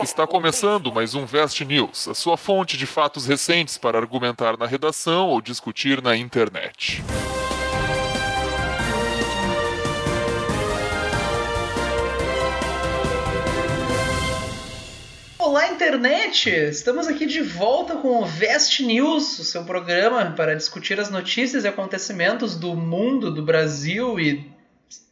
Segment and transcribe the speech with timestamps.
[0.00, 4.64] Está começando mais um Vest News, a sua fonte de fatos recentes para argumentar na
[4.64, 7.02] redação ou discutir na internet.
[15.36, 16.48] Olá, internet!
[16.48, 21.64] Estamos aqui de volta com o Vest News, o seu programa para discutir as notícias
[21.64, 24.57] e acontecimentos do mundo, do Brasil e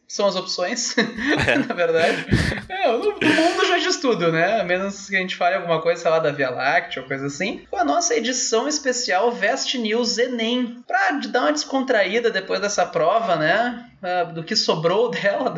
[0.07, 1.57] são as opções, é.
[1.57, 2.25] na verdade.
[2.69, 4.61] É, o mundo já diz tudo, né?
[4.61, 7.25] A menos que a gente fale alguma coisa, sei lá, da Via Láctea ou coisa
[7.25, 7.65] assim.
[7.69, 13.35] Com a nossa edição especial Vest News Enem, pra dar uma descontraída depois dessa prova,
[13.35, 13.85] né?
[13.97, 15.55] Uh, do que sobrou dela,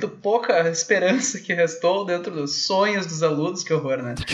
[0.00, 4.14] do, pouca esperança que restou dentro dos sonhos dos alunos, que horror, né?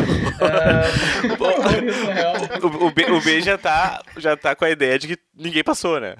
[0.42, 1.32] Uh,
[2.62, 5.62] o, o, B, o B já tá, já tá com a ideia de que ninguém
[5.62, 6.16] passou, né?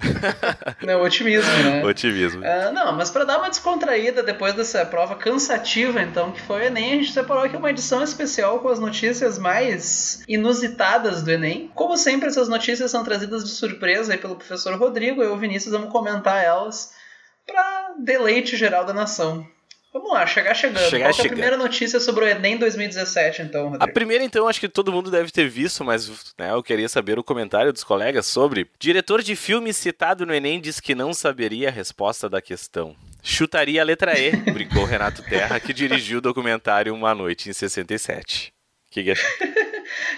[0.81, 1.83] Não, otimismo, né?
[1.83, 2.41] Otimismo.
[2.41, 6.63] Uh, não, mas para dar uma descontraída depois dessa prova cansativa, então, que foi o
[6.65, 11.69] Enem, a gente separou aqui uma edição especial com as notícias mais inusitadas do Enem.
[11.73, 15.37] Como sempre, essas notícias são trazidas de surpresa aí pelo professor Rodrigo, eu e o
[15.37, 17.02] Vinícius vamos comentar elas
[17.45, 19.47] para deleite geral da nação.
[19.93, 20.89] Vamos lá, chegar chegando.
[20.89, 23.83] Chegar Qual é a primeira notícia sobre o Enem 2017, então, Rodrigo?
[23.83, 27.19] A primeira, então, acho que todo mundo deve ter visto, mas né, eu queria saber
[27.19, 28.67] o comentário dos colegas sobre.
[28.79, 32.95] Diretor de filme citado no Enem diz que não saberia a resposta da questão.
[33.21, 38.51] Chutaria a letra E, brincou Renato Terra, que dirigiu o documentário Uma Noite em 67.
[38.87, 39.15] O que, que é?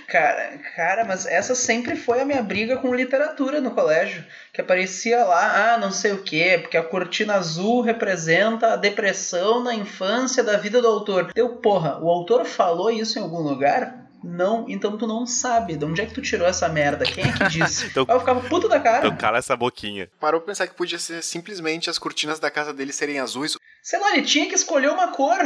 [0.08, 4.24] Cara, cara, mas essa sempre foi a minha briga com literatura no colégio.
[4.54, 9.64] Que aparecia lá, ah, não sei o quê, porque a cortina azul representa a depressão
[9.64, 11.32] na infância da vida do autor.
[11.36, 14.05] Eu, porra, o autor falou isso em algum lugar?
[14.26, 15.78] Não, então tu não sabe.
[15.78, 17.06] De onde é que tu tirou essa merda?
[17.06, 17.86] Quem é que disse?
[17.88, 19.06] então, eu ficava puto da cara.
[19.06, 20.10] Então cala essa boquinha.
[20.20, 23.56] Parou pra pensar que podia ser simplesmente as cortinas da casa dele serem azuis.
[23.84, 25.38] Sei lá, ele tinha que escolher uma cor.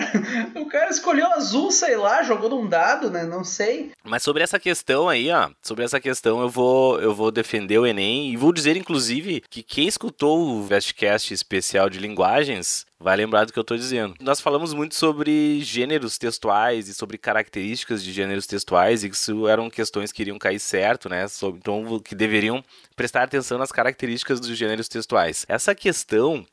[0.55, 3.23] O cara escolheu azul, sei lá, jogou num dado, né?
[3.23, 3.91] Não sei.
[4.03, 7.85] Mas sobre essa questão aí, ó, sobre essa questão eu vou eu vou defender o
[7.85, 13.45] ENEM e vou dizer inclusive que quem escutou o Vestcast especial de linguagens vai lembrar
[13.45, 14.15] do que eu estou dizendo.
[14.19, 19.69] Nós falamos muito sobre gêneros textuais e sobre características de gêneros textuais, e isso eram
[19.69, 21.27] questões que iriam cair certo, né?
[21.27, 22.63] Sobre, então, que deveriam
[22.95, 25.45] prestar atenção nas características dos gêneros textuais.
[25.47, 26.45] Essa questão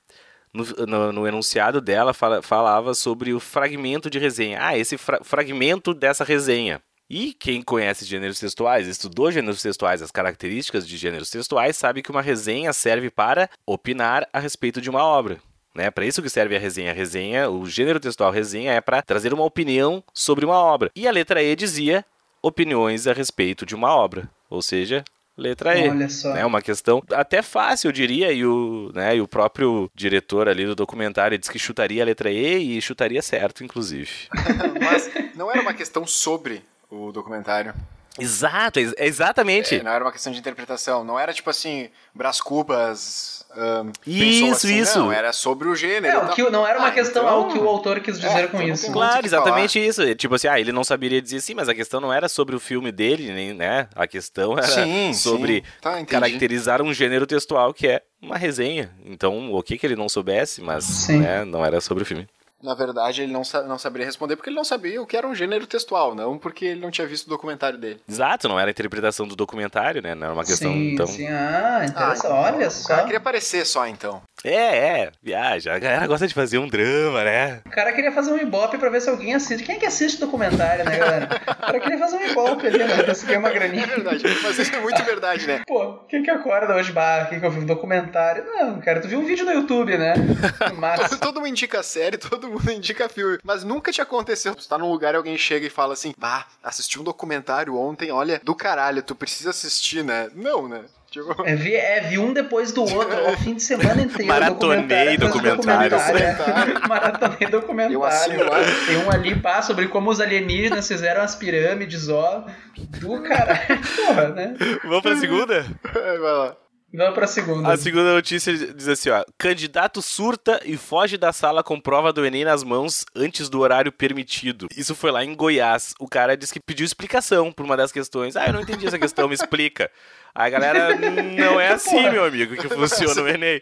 [0.52, 4.58] no, no, no, enunciado dela fala, falava sobre o fragmento de resenha.
[4.60, 6.80] Ah, esse fra fragmento dessa resenha.
[7.08, 12.10] E quem conhece gêneros textuais, estudou gêneros textuais, as características de gêneros textuais, sabe que
[12.10, 15.40] uma resenha serve para opinar a respeito de uma obra.
[15.76, 15.90] Né?
[15.90, 16.90] Para isso que serve a resenha.
[16.90, 20.90] A resenha, o gênero textual resenha é para trazer uma opinião sobre uma obra.
[20.96, 22.04] E a letra E dizia
[22.42, 24.28] opiniões a respeito de uma obra.
[24.48, 25.04] Ou seja,
[25.36, 25.88] letra E.
[25.88, 26.30] Olha só.
[26.30, 30.48] É né, uma questão até fácil, eu diria, e o, né, e o próprio diretor
[30.48, 34.10] ali do documentário disse que chutaria a letra E e chutaria certo, inclusive.
[34.82, 37.74] Mas não era uma questão sobre o documentário.
[38.18, 39.76] Exato, exatamente.
[39.76, 43.44] É, não era uma questão de interpretação, não era tipo assim, Brás Cubas.
[43.56, 44.98] Um, isso, assim, isso.
[44.98, 46.14] Não, era sobre o gênero.
[46.14, 47.34] É, o que, não era uma ah, questão então...
[47.34, 48.92] ao que o autor quis dizer é, com então isso.
[48.92, 50.14] Claro, exatamente isso.
[50.14, 52.60] Tipo assim, ah, ele não saberia dizer sim, mas a questão não era sobre o
[52.60, 53.88] filme dele, nem, né?
[53.94, 55.62] A questão era sim, sobre sim.
[55.80, 58.90] Tá, caracterizar um gênero textual que é uma resenha.
[59.04, 62.28] Então, o que que ele não soubesse, mas né, não era sobre o filme.
[62.66, 65.36] Na verdade, ele não, não saberia responder porque ele não sabia o que era um
[65.36, 68.00] gênero textual, não porque ele não tinha visto o documentário dele.
[68.08, 70.16] Exato, não era a interpretação do documentário, né?
[70.16, 71.06] Não era uma questão sim, tão.
[71.06, 72.26] Sim, ah, interessante.
[72.26, 72.84] Ah, Olha só.
[72.84, 74.20] O cara queria aparecer só, então.
[74.44, 75.74] É, é, viaja.
[75.74, 77.60] A galera gosta de fazer um drama, né?
[77.66, 79.64] O cara queria fazer um ibope pra ver se alguém assiste.
[79.64, 81.40] Quem é que assiste documentário, né, galera?
[81.46, 83.02] O cara queria fazer um ibope ali, né?
[83.04, 83.84] Conseguir uma graninha.
[83.84, 85.62] É verdade, mas isso é muito verdade, né?
[85.66, 87.28] Pô, quem que acorda hoje, bar?
[87.28, 88.44] Quem que eu vi um documentário?
[88.44, 90.14] Não, cara, tu viu um vídeo no YouTube, né?
[90.76, 91.10] Mas...
[91.18, 94.54] todo mundo indica série, todo mundo indica filme mas nunca te aconteceu.
[94.54, 98.10] Tu tá num lugar e alguém chega e fala assim: Bah, assisti um documentário ontem,
[98.10, 100.28] olha, do caralho, tu precisa assistir, né?
[100.34, 100.84] Não, né?
[101.10, 101.34] Tipo...
[101.46, 104.26] É, vi, é, vi um depois do outro, o fim de semana inteiro.
[104.26, 106.02] Maratonei documentários.
[106.02, 107.94] Documentário, Maratonei documentário.
[107.94, 108.44] Eu assino
[108.86, 112.44] Tem um ali, pá, sobre como os alienígenas fizeram as pirâmides, ó.
[112.76, 114.56] Do caralho, porra, né?
[114.82, 115.64] Vamos pra segunda?
[115.94, 116.56] Vai lá.
[116.96, 117.72] Vamos pra segunda.
[117.72, 119.22] A segunda notícia diz assim, ó.
[119.36, 123.92] Candidato surta e foge da sala com prova do Enem nas mãos antes do horário
[123.92, 124.66] permitido.
[124.74, 125.94] Isso foi lá em Goiás.
[126.00, 128.34] O cara disse que pediu explicação por uma das questões.
[128.34, 129.90] Ah, eu não entendi essa questão, me explica.
[130.34, 133.60] A galera, não é assim, meu amigo, que funciona o Enem.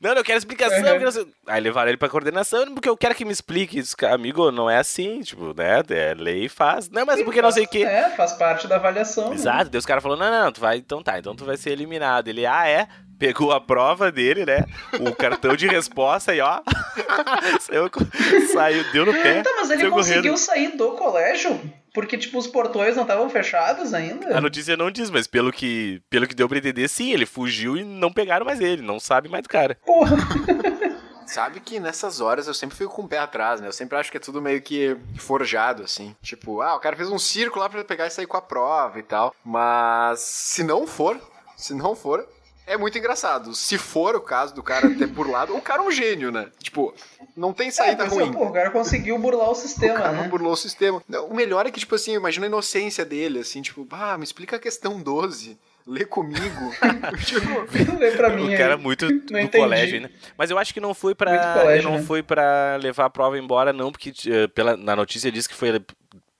[0.00, 0.78] Não, não, eu quero explicação.
[0.78, 1.32] Uhum.
[1.46, 3.78] Aí levaram ele pra coordenação, porque eu quero que me explique.
[3.78, 5.82] Isso, amigo, não é assim, tipo, né?
[5.88, 6.88] É lei faz.
[6.88, 7.82] Não, mas porque não sei o quê.
[7.82, 9.30] É, faz parte da avaliação.
[9.30, 9.34] Né?
[9.34, 9.64] Exato.
[9.64, 9.70] Né?
[9.72, 11.70] Daí os caras falaram, não, não, não, tu vai, então tá, então tu vai ser
[11.70, 12.28] eliminado.
[12.28, 12.86] Ele, ah, é?
[13.18, 14.64] Pegou a prova dele, né?
[15.00, 16.60] O cartão de resposta e ó.
[17.60, 17.90] saiu,
[18.52, 19.42] saiu, deu no pé.
[19.42, 20.38] Tá, mas ele saiu conseguiu correndo.
[20.38, 21.60] sair do colégio?
[21.92, 24.36] Porque, tipo, os portões não estavam fechados ainda?
[24.36, 27.76] A notícia não diz, mas pelo que, pelo que deu pra entender, sim, ele fugiu
[27.76, 29.78] e não pegaram mais ele, não sabe mais do cara.
[29.84, 30.16] Porra.
[31.26, 33.66] Sabe que nessas horas eu sempre fico com o pé atrás, né?
[33.66, 36.14] Eu sempre acho que é tudo meio que forjado, assim.
[36.22, 38.96] Tipo, ah, o cara fez um círculo lá pra pegar e sair com a prova
[38.98, 39.34] e tal.
[39.44, 41.20] Mas se não for,
[41.56, 42.24] se não for,
[42.66, 43.54] é muito engraçado.
[43.54, 46.48] Se for o caso do cara ter burlado, o cara é um gênio, né?
[46.62, 46.94] Tipo,
[47.36, 48.32] não tem saída É, pois é, ruim.
[48.32, 50.28] pô, o cara conseguiu burlar o O sistema, cara não né?
[50.28, 51.02] burlou o sistema.
[51.08, 54.24] Não, O melhor é que, tipo assim, imagina a inocência dele, assim, tipo, ah, me
[54.24, 55.58] explica a questão 12.
[55.88, 56.72] Lê comigo.
[57.24, 58.80] tipo, Lê pra mim o cara aí.
[58.80, 59.56] muito do entendi.
[59.58, 60.10] colégio, né?
[60.36, 62.02] Mas eu acho que não foi colégio, não né?
[62.02, 65.80] foi para levar a prova embora, não, porque eh, pela, na notícia diz que foi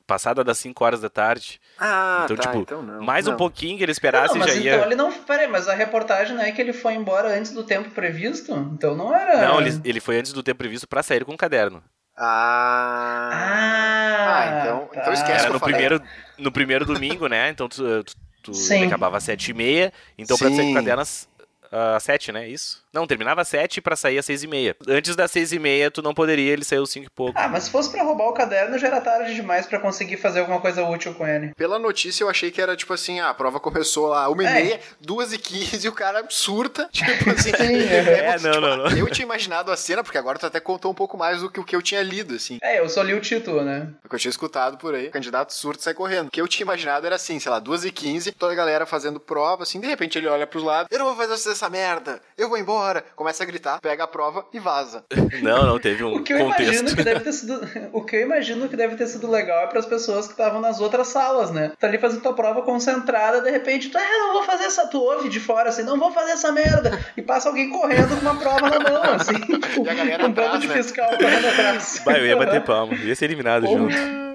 [0.06, 1.60] passada das 5 horas da tarde.
[1.78, 3.02] ah, Então, tá, tipo, então não.
[3.02, 3.36] Mais um Não.
[3.36, 4.84] pouquinho que ele Não, esperasse mas já então ia.
[4.86, 5.12] ele não.
[5.12, 8.52] Peraí, mas a reportagem não é que ele foi embora antes do tempo previsto?
[8.72, 9.48] Então não era.
[9.48, 11.82] Não, ele, ele foi antes do tempo previsto pra sair com o caderno.
[12.16, 13.30] Ah.
[13.32, 15.00] Ah, Ah, então- tá.
[15.00, 15.74] então esquece Era que eu no falei.
[15.74, 16.02] primeiro,
[16.38, 17.48] no primeiro domingo, né?
[17.50, 18.76] Então tu, tu, tu Sim.
[18.76, 19.92] ele acabava às sete e meia.
[20.18, 20.70] Então pra sair com Sim.
[20.72, 21.28] o caderno às,
[21.70, 22.48] às sete, né?
[22.48, 22.84] Isso?
[22.92, 24.74] Não, terminava às sete pra sair às seis e meia.
[24.88, 27.34] Antes das seis e meia tu não poderia, ele saiu cinco e pouco.
[27.38, 30.40] Ah, mas se fosse pra roubar o caderno, já era tarde demais pra conseguir fazer
[30.40, 31.52] alguma coisa útil com ele.
[31.56, 34.46] Pela notícia eu achei que era tipo assim, ah, a prova começou lá uma e
[34.46, 34.52] É.
[34.52, 36.88] meia, duas e quinze e o cara surta.
[36.92, 37.50] Tipo assim.
[37.50, 38.02] É,
[38.32, 38.96] porque, não, tipo, não, não.
[38.96, 41.60] Eu tinha imaginado a cena, porque agora tu até contou um pouco mais do que
[41.60, 42.58] o que eu tinha lido, assim.
[42.62, 43.88] É, eu só li o título, né?
[44.04, 45.08] O que eu tinha escutado por aí.
[45.08, 46.28] O candidato surta e sai correndo.
[46.28, 48.86] O que eu tinha imaginado era assim, sei lá, duas e quinze, toda a galera
[48.86, 52.20] fazendo prova, assim, de repente ele olha pros lados, eu não vou fazer essa merda,
[52.36, 53.02] eu vou embora.
[53.16, 55.04] Começa a gritar, pega a prova e vaza.
[55.42, 56.62] Não, não, teve um O que eu contexto.
[56.72, 57.60] imagino que deve ter sido.
[57.92, 60.80] O que eu imagino que deve ter sido legal é pras pessoas que estavam nas
[60.80, 61.72] outras salas, né?
[61.78, 64.86] Tá ali fazendo tua prova concentrada, de repente, tu, ah, não vou fazer essa.
[64.86, 66.98] Tu ouve de fora assim, não vou fazer essa merda.
[67.16, 69.34] E passa alguém correndo com uma prova na mão, assim.
[69.34, 70.74] Tipo, E a galera um bando atrás, de né?
[70.74, 72.00] fiscal correndo atrás.
[72.04, 73.78] Vai, eu ia bater palma, ia ser eliminado Porra.
[73.78, 74.25] junto.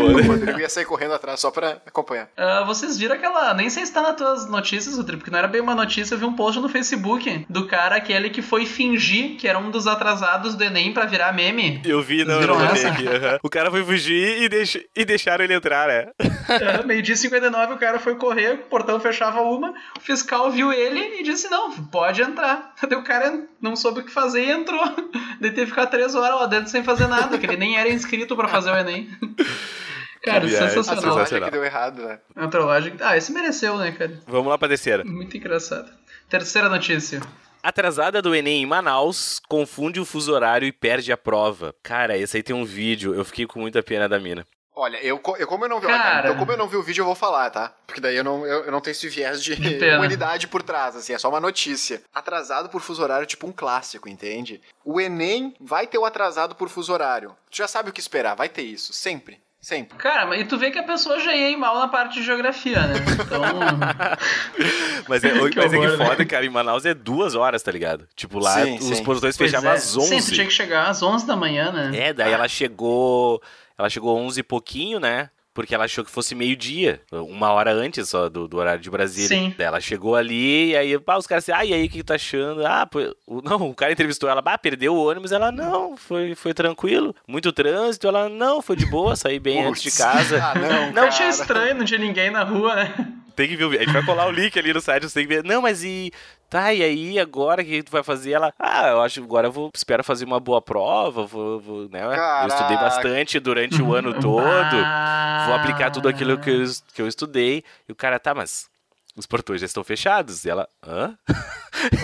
[0.00, 2.28] O Rodrigo ia sair correndo atrás só pra acompanhar.
[2.36, 3.54] Ah, vocês viram aquela.
[3.54, 6.14] Nem sei se tá nas tuas notícias, Rodrigo, porque não era bem uma notícia.
[6.14, 9.70] Eu vi um post no Facebook do cara aquele que foi fingir que era um
[9.70, 11.80] dos atrasados do Enem pra virar meme.
[11.84, 13.08] Eu vi, não, não aqui.
[13.08, 13.38] aham.
[13.42, 14.78] O cara foi fugir e, deix...
[14.94, 16.08] e deixaram ele entrar, né?
[16.48, 20.72] É, Meio-dia e 59, o cara foi correr, o portão fechava uma, o fiscal viu
[20.72, 22.72] ele e disse: Não, pode entrar.
[22.88, 24.84] Daí o cara não soube o que fazer e entrou.
[25.40, 27.88] Daí teve que ficar três horas lá dentro sem fazer nada, porque ele nem era
[27.88, 29.08] inscrito pra fazer o Enem.
[30.22, 30.66] Cara, Que viagem.
[30.66, 31.00] A sensacional.
[31.02, 31.48] trollagem Sensacional.
[31.48, 32.18] que deu errado, né?
[32.34, 32.92] A trollagem.
[33.00, 34.18] Ah, esse mereceu, né, cara?
[34.26, 35.04] Vamos lá pra terceira.
[35.04, 35.90] Muito engraçado.
[36.28, 37.20] Terceira notícia.
[37.62, 41.74] Atrasada do Enem em Manaus confunde o fuso horário e perde a prova.
[41.82, 44.44] Cara, esse aí tem um vídeo, eu fiquei com muita pena da mina.
[44.80, 46.36] Olha, eu, eu como eu não vi, Cara.
[46.36, 47.72] como eu não vi o vídeo, eu vou falar, tá?
[47.84, 49.96] Porque daí eu não, eu, eu não tenho esse viés de pena.
[49.96, 52.00] humanidade por trás, assim, é só uma notícia.
[52.14, 54.60] Atrasado por fuso horário é tipo um clássico, entende?
[54.84, 57.36] O Enem vai ter o atrasado por fuso horário.
[57.50, 59.40] Tu já sabe o que esperar, vai ter isso, sempre.
[59.60, 59.98] Sempre.
[59.98, 62.24] Cara, mas e tu vê que a pessoa já ia ir mal na parte de
[62.24, 62.94] geografia, né?
[63.12, 63.42] Então.
[65.08, 66.06] Mas é, Que mas é que horror, né?
[66.06, 68.06] foda, cara, em Manaus é duas horas, tá ligado?
[68.14, 69.02] Tipo, lá Sim, os sim.
[69.02, 69.74] portões fechavam é.
[69.74, 70.08] às 11.
[70.08, 71.90] Sim, tu tinha que chegar às 11 da manhã, né?
[71.98, 73.42] É, daí ela chegou.
[73.78, 75.30] Ela chegou 11 e pouquinho, né?
[75.54, 79.28] Porque ela achou que fosse meio-dia, uma hora antes só do, do horário de Brasília.
[79.28, 79.52] Sim.
[79.58, 82.14] Ela chegou ali, e aí pá, os caras assim, ah, e aí, o que, tá
[82.14, 82.64] achando?
[82.64, 85.32] Ah, pô, o- não, o cara entrevistou ela, bah, perdeu o ônibus.
[85.32, 87.12] Ela, não, foi, foi tranquilo.
[87.26, 88.06] Muito trânsito.
[88.06, 90.38] Ela, não, foi de boa, saí bem antes de casa.
[90.40, 92.94] Ah, não, Não tinha estranho, não tinha ninguém na rua, né?
[93.34, 93.82] Tem que ver o vídeo.
[93.82, 95.44] A gente vai colar o link ali no site, você tem que ver.
[95.44, 96.12] Não, mas e.
[96.50, 98.32] Tá, e aí agora o que tu vai fazer?
[98.32, 101.88] Ela, ah, eu acho que agora eu vou, espero fazer uma boa prova, vou, vou
[101.90, 102.02] né?
[102.04, 102.84] Eu estudei Caraca.
[102.96, 104.76] bastante durante o ano todo,
[105.46, 106.64] vou aplicar tudo aquilo que eu,
[106.94, 107.62] que eu estudei.
[107.88, 108.66] E o cara, tá, mas
[109.14, 110.46] os portões já estão fechados.
[110.46, 111.18] E ela, hã?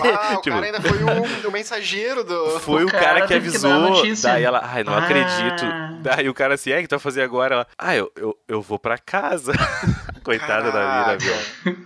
[0.03, 2.59] Ah, o Tipo, cara ainda foi o, o mensageiro do.
[2.61, 3.71] Foi o, O cara, cara que que avisou.
[3.79, 4.29] notícia.
[4.31, 4.99] Daí ela, ai, não Ah.
[4.99, 5.65] acredito.
[6.03, 7.55] Daí o cara assim, é, o que tu vai fazer agora?
[7.55, 9.53] Ela, ah, eu, eu, eu vou pra casa.
[10.23, 11.17] Coitada da mina, Caraca.
[11.63, 11.77] viu?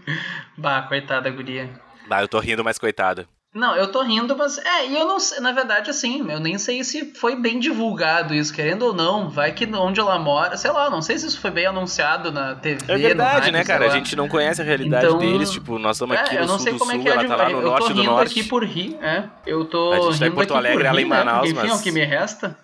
[0.57, 1.69] Bah, coitada, guria.
[2.09, 3.27] Ah, eu tô rindo, mas coitada.
[3.51, 4.59] Não, eu tô rindo, mas.
[4.59, 5.39] É, e eu não sei.
[5.39, 9.27] Na verdade, assim, eu nem sei se foi bem divulgado isso, querendo ou não.
[9.27, 10.55] Vai que onde ela mora.
[10.55, 12.79] Sei lá, não sei se isso foi bem anunciado na TV.
[12.87, 13.87] É verdade, rádio, né, cara?
[13.87, 15.49] A gente não conhece a realidade Então, deles.
[15.49, 17.09] Tipo, nós estamos aqui É, no eu não sul sei do como sul, é que
[17.09, 18.39] é ela tá lá no Eu norte tô do rindo norte.
[18.39, 19.23] aqui por rir, é.
[19.47, 19.93] Eu tô.
[19.93, 21.17] A gente tá em rindo Porto aqui Alegre, por ela rir, em né?
[21.17, 22.57] Manaus, Porque, enfim, é mas- o que me resta.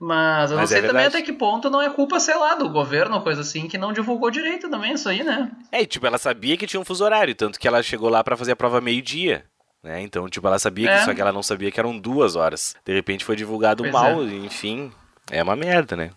[0.00, 1.16] Mas eu não Mas é sei também verdade.
[1.16, 3.92] até que ponto não é culpa, sei lá, do governo ou coisa assim, que não
[3.92, 5.50] divulgou direito também isso aí, né?
[5.72, 8.22] É, e, tipo, ela sabia que tinha um fuso horário, tanto que ela chegou lá
[8.22, 9.44] pra fazer a prova meio-dia.
[9.82, 10.00] Né?
[10.02, 10.98] Então, tipo, ela sabia É.
[10.98, 12.76] que, só que ela não sabia que eram duas horas.
[12.84, 14.92] De repente foi divulgado Pois mal, enfim.
[15.30, 16.10] É uma merda, né?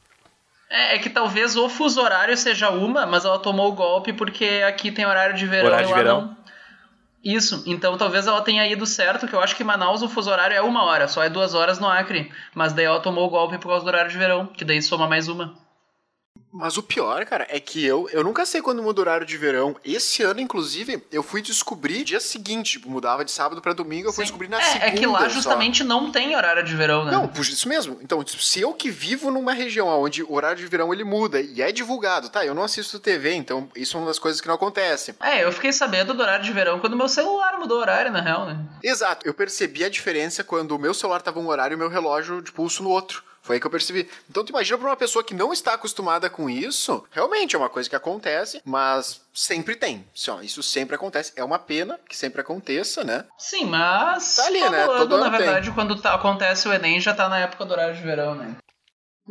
[0.70, 4.64] É, é que talvez o fuso horário seja uma, mas ela tomou o golpe porque
[4.66, 6.22] aqui tem horário de verão Horário e de lá verão.
[6.22, 6.38] não.
[7.24, 10.56] Isso, então talvez ela tenha ido certo, que eu acho que Manaus o fuso horário
[10.56, 12.32] é uma hora, só é duas horas no Acre.
[12.56, 15.08] Mas daí ela tomou o golpe por causa do horário de verão, que daí soma
[15.08, 15.54] mais uma.
[16.52, 19.38] Mas o pior, cara, é que eu, eu nunca sei quando muda o horário de
[19.38, 19.76] verão.
[19.86, 24.14] Esse ano, inclusive, eu fui descobrir dia seguinte, tipo, mudava de sábado pra domingo, eu
[24.14, 24.32] fui Sim.
[24.32, 24.86] descobrir na é, segunda.
[24.86, 25.30] é que lá só.
[25.30, 27.12] justamente não tem horário de verão, né?
[27.12, 27.98] Não, por isso mesmo.
[28.02, 31.40] Então, tipo, se eu que vivo numa região onde o horário de verão ele muda
[31.40, 32.46] e é divulgado, tá?
[32.46, 35.16] Eu não assisto TV, então isso é uma das coisas que não acontece.
[35.22, 38.22] É, eu fiquei sabendo do horário de verão quando meu celular mudou o horário, na
[38.22, 38.60] real, né?
[38.84, 39.26] Exato.
[39.28, 42.42] Eu percebi a diferença quando o meu celular tava um horário e o meu relógio
[42.42, 43.24] de pulso no outro.
[43.42, 44.08] Foi aí que eu percebi.
[44.30, 47.70] Então, tu imagina pra uma pessoa que não está acostumada com isso, realmente é uma
[47.70, 50.06] coisa que acontece, mas sempre tem.
[50.16, 51.34] Assim, Isso sempre acontece.
[51.36, 53.26] É uma pena que sempre aconteça, né?
[53.38, 54.84] Sim, mas Tá ali, todo né?
[54.84, 55.46] ano, Todo na ano tem.
[55.46, 58.56] verdade, quando tá- acontece o Enem, já tá na época do horário de verão, né?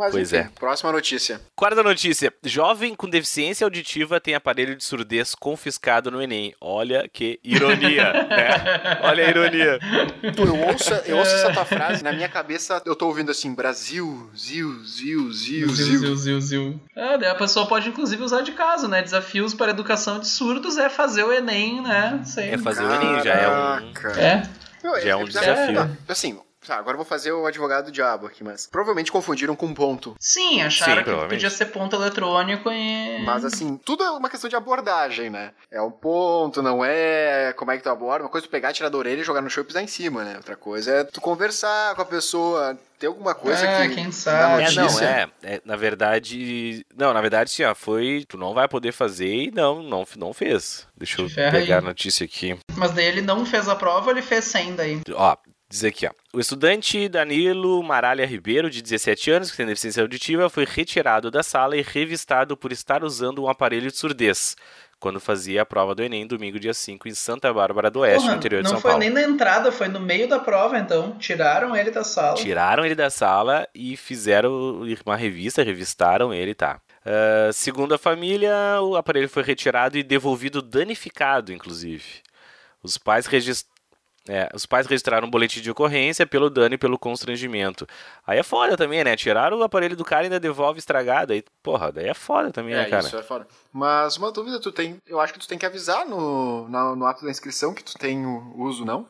[0.01, 0.51] Mas, Pois enfim, é.
[0.59, 1.43] Próxima notícia.
[1.55, 2.33] Quarta notícia.
[2.43, 6.55] Jovem com deficiência auditiva tem aparelho de surdez confiscado no Enem.
[6.59, 8.99] Olha que ironia, né?
[9.03, 9.79] Olha a ironia.
[10.23, 14.31] Eu ouço, eu ouço essa tua frase, na minha cabeça eu tô ouvindo assim, Brasil,
[14.35, 15.99] Zil, Zil, Zil, Zil.
[15.99, 16.81] Zil, zil, zil.
[16.97, 19.03] Ah, daí a pessoa pode inclusive usar de caso, né?
[19.03, 22.23] Desafios para a educação de surdos é fazer o Enem, né?
[22.25, 22.49] Sei.
[22.55, 23.93] É fazer o Enem, já é um...
[23.93, 24.19] Caraca.
[24.19, 24.43] É.
[25.03, 25.47] Já é um bizarro.
[25.47, 25.99] desafio.
[26.09, 29.73] Assim, tá, agora eu vou fazer o advogado do diabo aqui, mas provavelmente confundiram com
[29.75, 30.15] ponto.
[30.19, 33.23] Sim, acharam Sim, que podia ser ponto eletrônico e.
[33.25, 35.53] Mas assim, tudo é uma questão de abordagem, né?
[35.71, 38.25] É um ponto, não é como é que tu aborda.
[38.25, 39.87] Uma coisa é tu pegar, tirar da orelha e jogar no chão e pisar em
[39.87, 40.37] cima, né?
[40.37, 43.95] Outra coisa é tu conversar com a pessoa, ter alguma coisa É, que.
[43.95, 44.63] quem na sabe.
[44.65, 46.85] É, não, é, é, Na verdade.
[46.97, 48.25] Não, na verdade, sim, ó, foi.
[48.29, 50.87] Tu não vai poder fazer e não, não, não fez.
[50.97, 51.79] Deixa eu ferra pegar aí.
[51.79, 52.59] a notícia aqui.
[52.77, 55.01] Mas daí ele não fez a prova, ele fez 100 daí.
[55.15, 55.37] Ó,
[55.71, 56.11] diz aqui, ó.
[56.33, 61.43] O estudante Danilo Maralha Ribeiro, de 17 anos, que tem deficiência auditiva, foi retirado da
[61.43, 64.57] sala e revistado por estar usando um aparelho de surdez.
[64.99, 68.33] Quando fazia a prova do Enem, domingo, dia 5, em Santa Bárbara do Oeste, Porra,
[68.33, 69.01] no interior de não São foi Paulo.
[69.03, 71.17] nem na entrada, foi no meio da prova, então.
[71.19, 72.35] Tiraram ele da sala.
[72.35, 76.83] Tiraram ele da sala e fizeram uma revista, revistaram ele, tá.
[77.05, 82.05] Ah, segundo a família, o aparelho foi retirado e devolvido danificado, inclusive.
[82.83, 83.27] Os pais,
[84.29, 87.87] é, os pais registraram um boletim de ocorrência pelo dano e pelo constrangimento.
[88.27, 89.17] Aí é foda também, né?
[89.17, 91.33] Tiraram o aparelho do cara e ainda devolve estragado.
[91.33, 93.07] Aí, porra, daí é foda também, né, É, cara?
[93.07, 93.47] isso é foda.
[93.73, 95.01] Mas uma dúvida, tu tem.
[95.07, 97.95] Eu acho que tu tem que avisar no, na- no ato da inscrição que tu
[97.99, 99.07] tem o uso, não?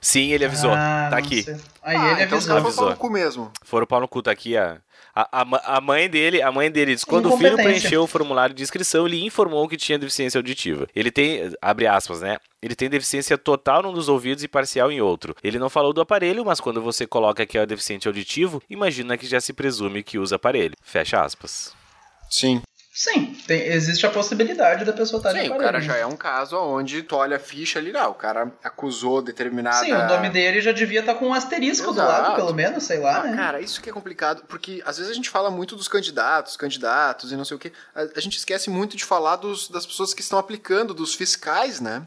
[0.00, 0.72] Sim, ele avisou.
[0.74, 1.42] Ah, tá aqui.
[1.44, 1.54] sei.
[1.82, 2.56] Aí ah, ele então os avisou.
[2.56, 3.52] caras foram pau no cu mesmo.
[3.62, 4.78] Foram pau no cu, tá aqui a,
[5.16, 8.54] a, a a mãe dele, a mãe dele diz, quando o filho preencheu o formulário
[8.54, 10.86] de inscrição, ele informou que tinha deficiência auditiva.
[10.94, 12.36] Ele tem, abre aspas, né?
[12.60, 15.34] Ele tem deficiência total num dos ouvidos e parcial em outro.
[15.42, 19.26] Ele não falou do aparelho, mas quando você coloca que é deficiente auditivo, imagina que
[19.26, 20.74] já se presume que usa aparelho.
[20.82, 21.74] Fecha aspas.
[22.28, 22.60] Sim.
[22.98, 25.64] Sim, tem- existe a possibilidade da pessoa estar de Sim, o aparelho.
[25.70, 29.20] cara já é um caso onde tu olha a ficha ali, lá, o cara acusou
[29.20, 29.84] determinada.
[29.84, 32.22] Sim, o nome dele já devia estar com um asterisco do Exato.
[32.22, 33.36] lado, pelo menos, sei lá, Ah, né?
[33.36, 37.30] cara, isso que é complicado, porque às vezes a gente fala muito dos candidatos, candidatos
[37.32, 37.70] e não sei o quê.
[37.94, 41.80] A, a gente esquece muito de falar dos, das pessoas que estão aplicando, dos fiscais,
[41.80, 42.02] né?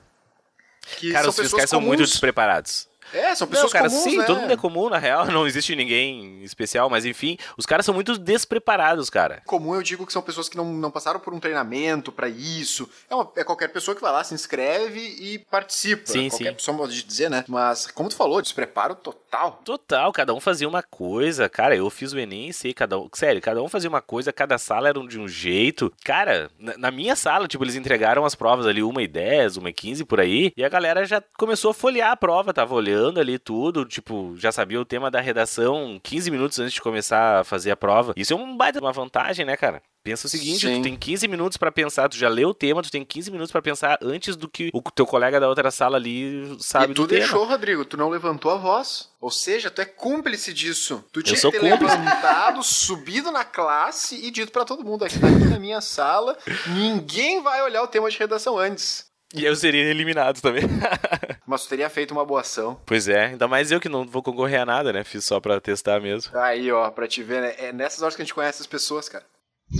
[0.97, 2.09] Que cara, são os fiscais são muito comuns.
[2.09, 2.88] despreparados.
[3.13, 4.23] É, são Não, pessoas cara, comuns, sim, né?
[4.25, 7.93] todo mundo é comum, na real, não existe ninguém especial, mas enfim, os caras são
[7.93, 9.41] muito despreparados, cara.
[9.45, 12.89] Comum eu digo que são pessoas que não, não passaram por um treinamento pra isso.
[13.09, 16.03] É, uma- é qualquer pessoa que vai lá, se inscreve e participa.
[16.05, 16.53] Sim, qualquer sim.
[16.53, 17.43] pessoa pode dizer, né?
[17.47, 19.61] Mas, como tu falou, despreparo total.
[19.63, 21.47] Total, cada um fazia uma coisa.
[21.49, 23.09] Cara, eu fiz o Enem e sei, cada um.
[23.13, 25.91] Sério, cada um fazia uma coisa, cada sala era de um jeito.
[26.03, 29.69] Cara, na, na minha sala, tipo, eles entregaram as provas ali, uma e 10, uma
[29.69, 32.98] e 15 por aí, e a galera já começou a folhear a prova, tava olhando
[33.19, 37.43] ali tudo, tipo, já sabia o tema da redação 15 minutos antes de começar a
[37.43, 38.13] fazer a prova.
[38.15, 39.81] Isso é um baita de uma vantagem, né, cara?
[40.01, 40.77] Pensa o seguinte, Sim.
[40.79, 43.51] tu tem 15 minutos pra pensar, tu já leu o tema, tu tem 15 minutos
[43.51, 47.01] pra pensar antes do que o teu colega da outra sala ali sabe e tu
[47.01, 47.19] do tema.
[47.19, 49.09] deixou, Rodrigo, tu não levantou a voz.
[49.19, 51.03] Ou seja, tu é cúmplice disso.
[51.11, 51.97] Tu tinha sou que ter cúmplice.
[51.97, 56.37] levantado, subido na classe e dito pra todo mundo aqui na minha sala,
[56.67, 59.08] ninguém vai olhar o tema de redação antes.
[59.33, 60.63] E eu seria eliminado também.
[61.45, 62.79] Mas tu teria feito uma boa ação.
[62.85, 65.03] Pois é, ainda mais eu que não vou concorrer a nada, né?
[65.03, 66.37] Fiz só pra testar mesmo.
[66.37, 67.55] Aí, ó, pra te ver, né?
[67.57, 69.23] É nessas horas que a gente conhece as pessoas, cara.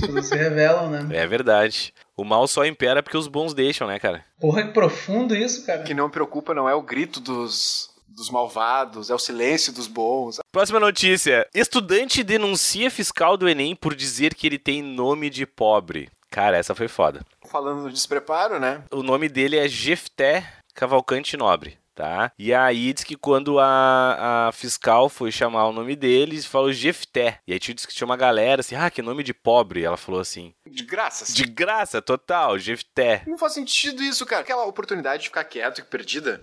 [0.03, 1.18] Eles se revelam, né?
[1.18, 1.94] É verdade.
[2.15, 4.24] O mal só impera porque os bons deixam, né, cara?
[4.39, 5.82] Porra, que profundo isso, cara.
[5.82, 9.74] O que não me preocupa não é o grito dos, dos malvados, é o silêncio
[9.74, 10.39] dos bons.
[10.51, 11.48] Próxima notícia.
[11.56, 16.10] Estudante denuncia fiscal do Enem por dizer que ele tem nome de pobre.
[16.29, 17.25] Cara, essa foi foda.
[17.50, 18.84] Falando do despreparo, né?
[18.91, 21.77] O nome dele é Jefté Cavalcante Nobre.
[21.96, 22.32] tá?
[22.39, 27.39] E aí diz que quando a, a fiscal foi chamar o nome dele, falou Jefté.
[27.46, 29.84] E aí disse que tinha uma galera assim, ah, que nome de pobre.
[29.84, 31.25] Ela falou assim, De graça.
[31.25, 31.34] assim.
[31.34, 33.24] de graça, total, Jefté.
[33.27, 34.41] Não faz sentido isso, cara.
[34.44, 36.41] Aquela oportunidade de ficar quieto e perdida,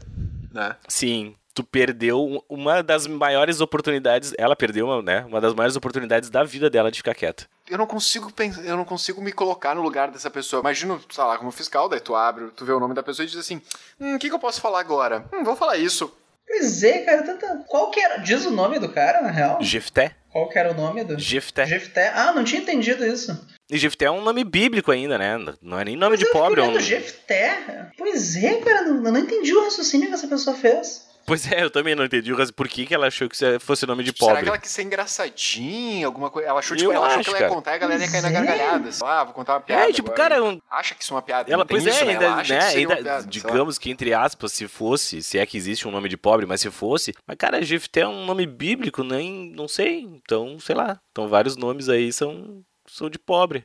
[0.52, 0.76] né?
[0.88, 5.24] Sim, tu perdeu uma das maiores oportunidades, ela perdeu, uma, né?
[5.26, 7.46] Uma das maiores oportunidades da vida dela de ficar quieta.
[7.66, 10.60] Eu não consigo pensar, eu não consigo me colocar no lugar dessa pessoa.
[10.60, 13.28] Imagino, sei lá, como fiscal, daí tu abre, tu vê o nome da pessoa e
[13.28, 13.62] diz assim:
[13.98, 15.24] Hum, o que, que eu posso falar agora?
[15.32, 16.12] Hum, vou falar isso.
[16.46, 17.64] Pois é, cara, tanta...
[17.66, 18.18] qual que era?
[18.18, 19.56] Diz o nome do cara, na real?
[19.62, 20.14] Jefté?
[20.30, 21.18] Qual que era o nome do...
[21.18, 21.66] Jefté.
[21.66, 22.12] Jefté.
[22.14, 23.36] Ah, não tinha entendido isso.
[23.70, 25.38] E Jefté é um nome bíblico ainda, né?
[25.62, 26.60] Não é nem nome Mas de eu pobre.
[26.60, 26.78] É um...
[26.78, 27.90] Jefté.
[27.96, 31.06] Pois é, cara, não- eu não entendi o raciocínio que essa pessoa fez.
[31.26, 34.04] Pois é, eu também não entendi por que, que ela achou que isso fosse nome
[34.04, 34.42] de Será pobre.
[34.44, 36.48] que ela quis ser engraçadinha, alguma coisa?
[36.48, 37.54] Ela achou, tipo, Eu ela achou acho, que ela ia cara.
[37.54, 38.32] contar e a galera ia cair na é.
[38.32, 38.88] gargalhada.
[38.88, 39.04] assim.
[39.04, 39.88] Ah, vou contar uma piada.
[39.90, 40.28] É, tipo, agora.
[40.30, 41.52] cara, um- Acha que isso é uma piada.
[41.52, 42.12] ela, pois isso, é, né?
[42.12, 45.56] ainda, acha né, que ainda piada, digamos que entre aspas, se fosse, se é que
[45.56, 49.02] existe um nome de pobre, mas se fosse, mas cara, Jefté é um nome bíblico,
[49.02, 53.64] nem, não sei, então, sei lá, então vários nomes aí são, são de pobre.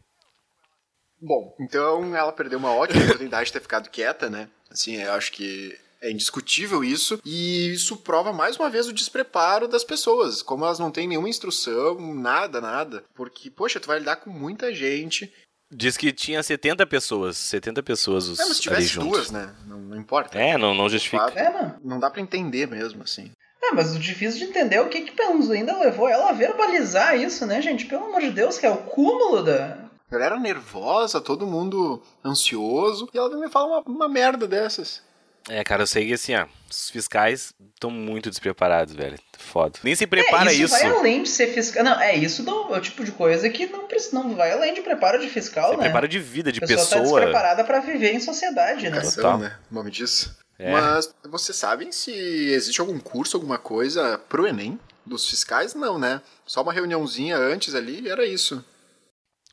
[1.21, 4.49] Bom, então ela perdeu uma ótima oportunidade de ter ficado quieta, né?
[4.71, 7.19] Assim, eu acho que é indiscutível isso.
[7.23, 10.41] E isso prova mais uma vez o despreparo das pessoas.
[10.41, 13.03] Como elas não têm nenhuma instrução, nada, nada.
[13.13, 15.31] Porque, poxa, tu vai lidar com muita gente.
[15.73, 19.55] Diz que tinha 70 pessoas, 70 pessoas os, É, mas se ali tivesse duas, né?
[19.65, 20.37] Não, não importa.
[20.37, 21.31] É, não, não justifica.
[21.33, 21.75] É, não.
[21.83, 23.31] Não dá pra entender mesmo, assim.
[23.63, 26.33] É, mas o difícil de entender é o que que Pelos ainda levou ela a
[26.33, 27.85] verbalizar isso, né, gente?
[27.85, 29.77] Pelo amor de Deus, que é o cúmulo da...
[30.09, 33.07] A galera nervosa, todo mundo ansioso.
[33.13, 35.01] E ela me falar uma, uma merda dessas.
[35.49, 39.17] É, cara, eu sei que assim, ó, os fiscais estão muito despreparados, velho.
[39.37, 39.79] Foda.
[39.83, 40.83] Nem se prepara é, isso, isso.
[40.83, 41.83] vai além de ser fiscal.
[41.83, 44.73] Não, é isso não, é o tipo de coisa que não, precisa- não vai além
[44.73, 45.83] de preparo de fiscal, Você né?
[45.83, 47.19] prepara de vida, de a pessoa, tá pessoa.
[47.19, 48.89] despreparada pra viver em sociedade, né?
[48.97, 49.37] Educação, Total.
[49.39, 49.57] né?
[49.69, 50.37] O nome disso.
[50.59, 50.71] É.
[50.71, 54.79] Mas vocês sabem se existe algum curso, alguma coisa pro Enem?
[55.03, 56.21] Dos fiscais, não, né?
[56.45, 58.63] Só uma reuniãozinha antes ali e era isso.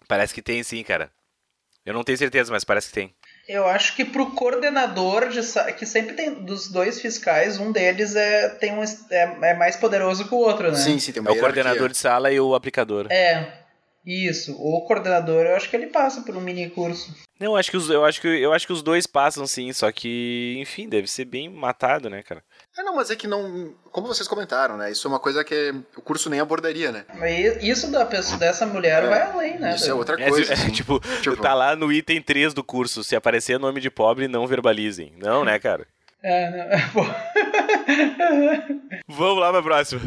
[0.07, 1.11] Parece que tem sim, cara.
[1.85, 3.15] Eu não tenho certeza, mas parece que tem.
[3.49, 5.41] Eu acho que pro coordenador de
[5.73, 10.29] que sempre tem dos dois fiscais, um deles é tem um é, é mais poderoso
[10.29, 10.77] que o outro, né?
[10.77, 11.63] Sim, sim, tem uma É o hierarquia.
[11.63, 13.07] coordenador de sala e o aplicador.
[13.11, 13.67] É.
[14.05, 14.55] Isso.
[14.59, 17.15] O coordenador, eu acho que ele passa por um mini curso.
[17.39, 19.73] Não, eu acho que os, eu acho que eu acho que os dois passam sim,
[19.73, 22.43] só que, enfim, deve ser bem matado, né, cara?
[22.79, 23.75] É, não, mas é que não.
[23.91, 24.91] Como vocês comentaram, né?
[24.93, 27.05] Isso é uma coisa que o curso nem abordaria, né?
[27.19, 29.75] Mas isso da pessoa, dessa mulher É, vai além, né?
[29.75, 30.51] Isso é outra É, coisa.
[30.53, 30.71] é, assim.
[30.71, 34.47] tipo, Tipo- tá lá no item 3 do curso, se aparecer nome de pobre, não
[34.47, 35.13] verbalizem.
[35.19, 35.87] Não, né, cara?
[36.23, 37.01] É, não, pô.
[39.09, 40.01] Vamos lá pra próxima.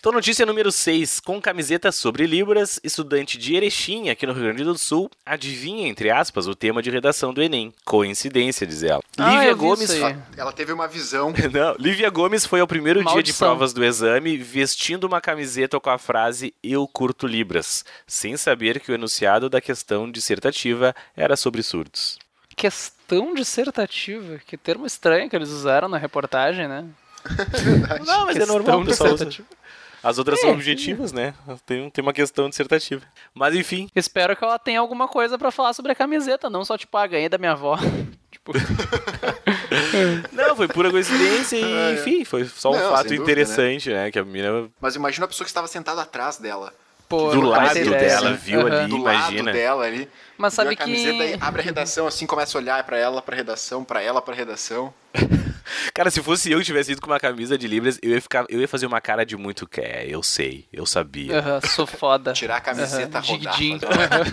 [0.00, 1.20] Então, notícia número 6.
[1.20, 6.10] Com camiseta sobre Libras, estudante de Erechim, aqui no Rio Grande do Sul, adivinha, entre
[6.10, 7.70] aspas, o tema de redação do Enem.
[7.84, 9.02] Coincidência, diz ela.
[9.18, 9.90] Ah, Lívia Gomes.
[10.38, 11.34] Ela, teve uma visão.
[11.52, 13.48] Não, Lívia Gomes foi ao primeiro dia de Maldição.
[13.48, 18.90] provas do exame vestindo uma camiseta com a frase Eu curto Libras, sem saber que
[18.90, 22.18] o enunciado da questão dissertativa era sobre surdos.
[22.56, 24.40] Questão dissertativa.
[24.46, 26.86] Que termo estranho que eles usaram na reportagem, né?
[28.06, 29.59] Não, mas é normal, o pessoal dissertativa.
[30.02, 31.34] As outras É, são objetivas, né?
[31.66, 33.02] Tem, tem uma questão dissertativa.
[33.34, 36.78] Mas enfim, Espero que ela tenha alguma coisa pra falar sobre a camiseta, não só
[36.78, 37.76] tipo, ah, ganhei da minha avó.
[38.30, 38.52] tipo,
[40.32, 41.94] não, foi pura coincidência e, É, é.
[41.94, 44.10] enfim, foi só um Não, fato dúvida, interessante, né?
[44.10, 46.72] Que a menina Mas imagina a pessoa que estava sentada atrás dela.
[47.08, 48.38] pô, do lado dela, né?
[48.42, 48.80] viu Aham.
[48.80, 49.42] ali, do imagina.
[49.44, 50.08] lado dela ali.
[50.38, 51.44] Mas sabe a camiseta que.
[51.44, 54.92] abre a redação assim, começa a olhar pra ela, pra redação, pra ela, pra redação.
[55.94, 58.44] Cara, se fosse eu que tivesse ido com uma camisa de Libras, eu ia, ficar,
[58.48, 61.38] eu ia fazer uma cara de muito que é, eu sei, eu sabia.
[61.38, 62.32] Aham, sou foda.
[62.32, 63.78] Tirar a camiseta, Aham, rodar, fazer-.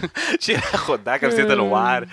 [0.39, 2.07] Tirar, rodar a camiseta no ar.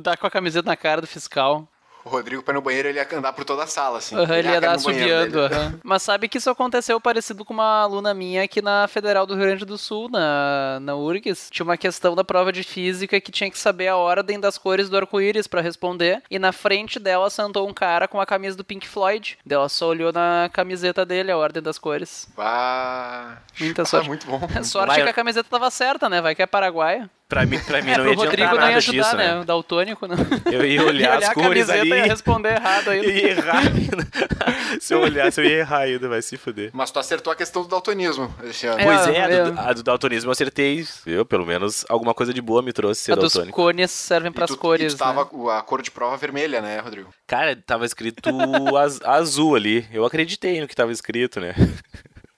[0.00, 1.68] Dar com a camiseta na cara do fiscal.
[2.06, 4.14] O Rodrigo pra ir no banheiro, ele ia andar por toda a sala, assim.
[4.16, 5.48] Aham, ele Ah, ia quero dar ir no banheiro assobiando.
[5.48, 5.54] dele.
[5.60, 5.80] aham.
[5.82, 9.42] Mas sabe que isso aconteceu parecido com uma aluna minha aqui na Federal do Rio
[9.44, 11.48] Grande do Sul, na, na URGS.
[11.50, 14.88] Tinha uma questão da prova de física que tinha que saber a ordem das cores
[14.88, 16.22] do arco-íris pra responder.
[16.30, 19.36] E na frente dela sentou um cara com a camisa do Pink Floyd.
[19.44, 22.28] Daí Ela só olhou na camiseta dele a ordem das cores.
[22.38, 24.06] Ah, Muita ah, sorte.
[24.08, 24.40] muito bom.
[24.62, 26.20] Sorte Vai, que a camiseta tava certa, né?
[26.20, 27.10] Vai que é paraguaia.
[27.28, 29.34] Pra mim, pra mim É, não ia Rodrigo não ia ajudar, disso, né?
[29.34, 29.40] né?
[29.40, 30.16] O daltônico, não.
[30.52, 33.06] Eu ia olhar as a cores camiseta ali e ia responder errado ainda.
[33.10, 34.06] ia errar ainda.
[34.80, 36.70] Se eu olhasse, eu ia errar ainda, vai se fuder.
[36.72, 38.78] Mas tu acertou a questão do daltonismo esse ano.
[38.78, 40.86] É, Pois é, a eu- do, a do daltonismo eu acertei.
[41.04, 43.52] Eu, pelo menos, alguma coisa de boa me trouxe ser A daltônico.
[43.60, 45.52] cones servem E pras tu, cores, e tu tava né?
[45.58, 47.08] a cor de prova vermelha, né, Rodrigo?
[47.26, 48.30] Cara, tava escrito
[48.76, 49.84] az- azul ali.
[49.92, 51.54] Eu acreditei no que tava escrito, né?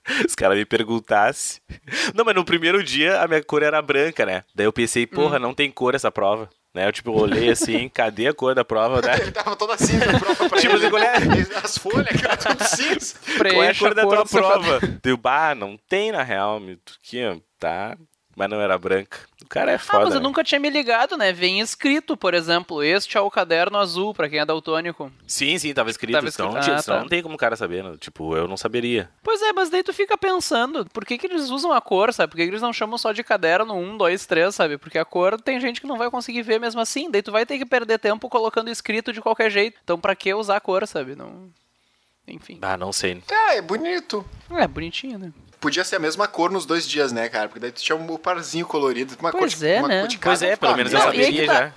[0.27, 1.61] Os caras me perguntassem.
[2.15, 4.45] Não, mas no primeiro dia a minha cor era branca, né?
[4.55, 6.49] Daí eu pensei, porra, não tem cor essa prova.
[6.75, 6.87] né?
[6.87, 9.17] Eu tipo olhei assim, cadê a cor da prova, né?
[9.21, 10.87] Ele tava toda cinza a prova pra Tipo, ele.
[10.87, 11.15] assim, qual é?
[11.65, 13.15] As folhas, que era tudo cinza.
[13.25, 14.81] Qual é a Preencha cor da cor tua do seu prova?
[15.03, 16.77] Deu, bah, não tem na real, meu.
[17.03, 17.97] Aqui, ó, tá.
[18.37, 19.19] Mas não era branca.
[19.49, 20.05] O cara é Ah, foda.
[20.05, 20.25] mas eu né?
[20.27, 21.33] nunca tinha me ligado, né?
[21.33, 25.11] Vem escrito, por exemplo, este é o caderno azul, pra quem é daltônico.
[25.27, 26.13] Sim, sim, tava escrito.
[26.13, 26.65] Tava então, escrito.
[26.65, 27.01] tipo, Ah, tá.
[27.01, 27.97] não tem como o cara saber, né?
[27.99, 29.09] Tipo, eu não saberia.
[29.23, 32.31] Pois é, mas daí tu fica pensando, por que, que eles usam a cor, sabe?
[32.31, 34.77] Por que, que eles não chamam só de caderno 1, 2, 3, sabe?
[34.77, 37.47] Porque a cor tem gente que não vai conseguir ver mesmo assim, daí tu vai
[37.47, 39.79] ter que perder tempo colocando escrito de qualquer jeito.
[39.83, 41.17] Então pra que usar a cor, sabe?
[41.17, 41.49] Não...
[42.27, 42.59] Enfim.
[42.61, 43.23] Ah, não sei.
[43.33, 44.23] Ah, é bonito.
[44.51, 45.33] É, bonitinho, né?
[45.61, 47.49] Podia ser a mesma cor nos dois dias, né, cara?
[47.49, 49.17] Porque daí tu tinha um parzinho colorido.
[49.19, 50.01] Uma Pois cor de, é, uma né?
[50.01, 51.55] cor de Pois cada é, pelo menos eu e saberia tá.
[51.55, 51.73] já.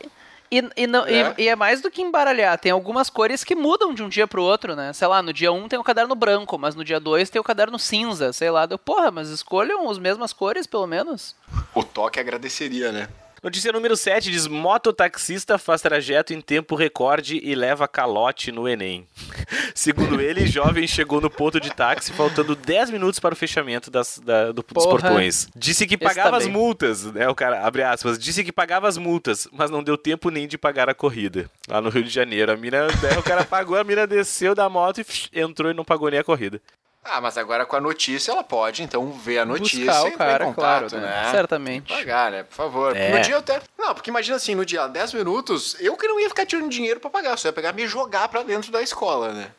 [0.53, 1.33] E, e, não- e- É.
[1.37, 4.43] e é mais do que embaralhar, tem algumas cores que mudam de um dia pro
[4.43, 4.91] outro, né?
[4.91, 7.43] Sei lá, no dia 1 tem o caderno branco, mas no dia 2 tem o
[7.43, 8.65] caderno cinza, sei lá.
[8.65, 11.35] Deu, porra, mas escolham as mesmas cores, pelo menos.
[11.73, 13.07] O toque agradeceria, né?
[13.43, 19.07] Notícia número 7 diz: Mototaxista faz trajeto em tempo recorde e leva calote no Enem.
[19.73, 24.19] Segundo ele, jovem chegou no ponto de táxi faltando 10 minutos para o fechamento das,
[24.23, 24.89] da- do- dos Porra.
[25.01, 25.47] portões.
[25.55, 27.27] Disse que Esse pagava tá as multas, né?
[27.29, 30.55] O cara, abre aspas, disse que pagava as multas, mas não deu tempo nem de
[30.57, 31.49] pagar a corrida.
[31.67, 32.51] Lá no Rio de Janeiro.
[32.51, 35.01] A mina, né, o cara pagou, a mina desceu da moto
[35.33, 36.61] e entrou e não pagou nem a corrida.
[37.03, 40.17] Ah, mas agora com a notícia ela pode, então, ver a notícia Buscar e o
[40.17, 41.23] cara, contato, claro, né?
[41.23, 41.31] né?
[41.31, 41.91] Certamente.
[41.91, 42.43] Pagar, né?
[42.43, 42.95] Por favor.
[42.95, 43.11] É.
[43.17, 43.59] No dia eu até.
[43.77, 46.99] Não, porque imagina assim, no dia 10 minutos, eu que não ia ficar tirando dinheiro
[46.99, 49.49] pra pagar, só ia pegar e me jogar pra dentro da escola, né?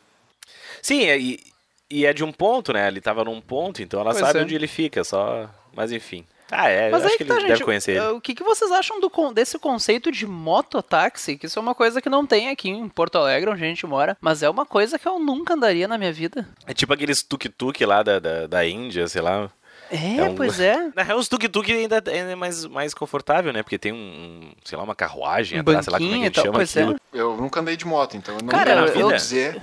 [0.81, 1.43] Sim, é- e,
[1.89, 2.87] e é de um ponto, né?
[2.87, 4.41] Ele tava num ponto, então ela Pois sabe é.
[4.43, 5.49] onde ele fica, só.
[5.73, 6.25] Mas enfim.
[6.55, 7.65] Ah, é, Mas acho aí que que tá, ele deve gente.
[7.65, 7.99] conhecer ele.
[8.11, 11.37] O que, que vocês acham do, desse conceito de mototáxi?
[11.37, 13.85] Que isso é uma coisa que não tem aqui em Porto Alegre, onde a gente
[13.85, 16.47] mora, mas é uma coisa que eu nunca andaria na minha vida.
[16.67, 19.49] É tipo aqueles tuk-tuk lá da, da, da Índia, sei lá.
[19.91, 20.91] É, É um- pois é.
[20.95, 23.61] Na real, os tuk-tuk ainda é mais, mais confortável, né?
[23.63, 26.15] Porque tem um, um, sei lá, uma carruagem Um atrás, sei lá como é que
[26.15, 26.81] a banquinho gente tal, chama pois é.
[26.83, 26.99] aquilo.
[27.13, 29.61] Eu nunca andei de moto, então eu não Cara, vou eu- dizer.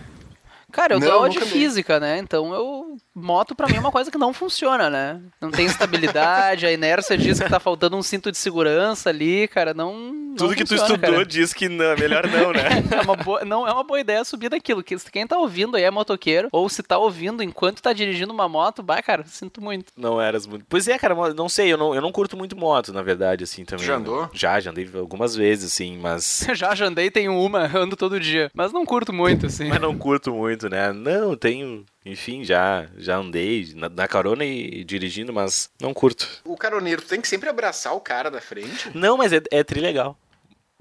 [0.70, 1.44] Cara, eu Não, dou aula de vi.
[1.46, 2.18] física, né?
[2.18, 2.96] Então eu.
[3.14, 5.20] Moto pra mim é uma coisa que não funciona, né?
[5.40, 9.74] Não tem estabilidade, a inércia diz que tá faltando um cinto de segurança ali, cara.
[9.74, 9.92] Não.
[10.12, 11.26] não Tudo que tu funciona, estudou cara.
[11.26, 12.60] diz que não, melhor não, né?
[12.96, 14.82] É uma boa, não é uma boa ideia subir daquilo.
[14.82, 18.48] Que quem tá ouvindo aí é motoqueiro, ou se tá ouvindo enquanto tá dirigindo uma
[18.48, 19.92] moto, bah, cara, sinto muito.
[19.96, 20.64] Não eras muito.
[20.68, 23.64] Pois é, cara, não sei, eu não, eu não curto muito moto, na verdade, assim,
[23.64, 23.84] também.
[23.84, 24.28] Já andou?
[24.32, 26.46] Já, já andei algumas vezes, assim, mas.
[26.54, 28.50] Já já andei, tenho uma, ando todo dia.
[28.54, 29.68] Mas não curto muito, assim.
[29.68, 30.92] Mas não curto muito, né?
[30.92, 31.84] Não, tenho.
[32.04, 36.28] Enfim, já, já andei na, na carona e dirigindo, mas não curto.
[36.44, 38.90] O caroneiro, tu tem que sempre abraçar o cara da frente.
[38.94, 40.18] Não, mas é, é trilegal.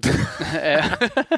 [0.54, 0.80] É.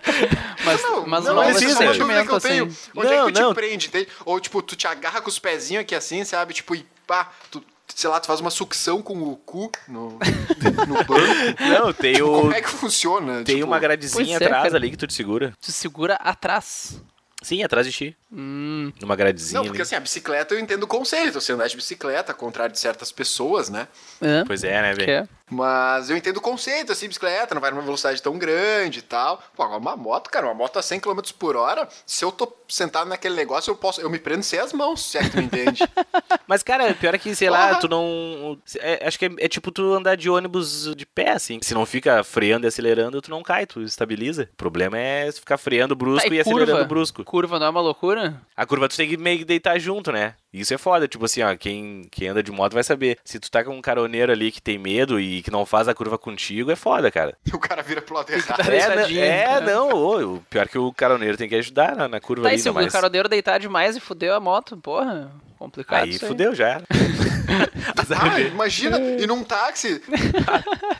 [0.65, 2.65] mas Não, mas não, mas esse isso é uma que eu sentimento, tenho.
[2.67, 2.91] assim.
[2.97, 3.53] Onde é Não, que tu não.
[3.53, 4.09] te prende, entende?
[4.25, 6.55] Ou tipo, tu te agarra com os pezinhos aqui assim, sabe?
[6.55, 7.63] Tipo, e pá, tu,
[7.95, 11.63] sei lá, tu faz uma sucção com o cu no, no banco.
[11.69, 12.27] Não, tem o.
[12.43, 13.43] Como é que funciona?
[13.45, 14.77] Tem Tipo, uma gradezinha é, atrás cara.
[14.77, 15.53] ali que tu te segura.
[15.61, 17.03] Tu segura atrás.
[17.43, 18.17] Sim, atrás de ti.
[18.33, 19.87] Hum, Numa gradezinha Não, porque ali.
[19.87, 21.41] assim, a bicicleta eu entendo o conceito.
[21.41, 23.89] Você andar de bicicleta, ao contrário de certas pessoas, né?
[24.21, 24.45] é.
[24.47, 25.11] Pois é, né, velho?
[25.11, 25.29] é.
[25.51, 29.43] Mas eu entendo o conceito, assim, bicicleta, não vai numa velocidade tão grande e tal.
[29.55, 32.51] Pô, agora uma moto, cara, uma moto a 100 km por hora, se eu tô
[32.67, 35.37] sentado naquele negócio, eu posso, eu me prendo sem as mãos, se é que tu
[35.37, 35.83] me entende.
[36.49, 38.59] Mas, cara, pior é que, sei lá, tu não.
[38.79, 41.59] é- acho que é, é tipo tu andar de ônibus de pé, assim.
[41.63, 44.49] Se não fica freando e acelerando, tu não cai, tu estabiliza.
[44.55, 47.25] O problema é ficar freando brusco Tá, e, e acelerando brusco.
[47.33, 48.43] Curva não é uma loucura?
[48.55, 50.35] A curva tu tem que meio que deitar junto, né?
[50.53, 53.17] Isso é foda, tipo assim, ó, quem, quem anda de moto vai saber.
[53.25, 55.95] Se tu tá com um caroneiro ali que tem medo e que não faz a
[55.95, 57.35] curva contigo, é foda, cara.
[57.51, 58.59] e o cara vira pro lado errado.
[58.59, 62.21] Tá É, é, não, ô, o pior que o caroneiro tem que ajudar na, na
[62.21, 62.93] curva Tá, ali, e se o mais.
[62.93, 66.69] caroneiro deitar demais e fudeu a moto, porra, complicado Aí isso fudeu já.
[66.69, 66.85] era.
[68.19, 70.01] Ah, imagina, e num táxi,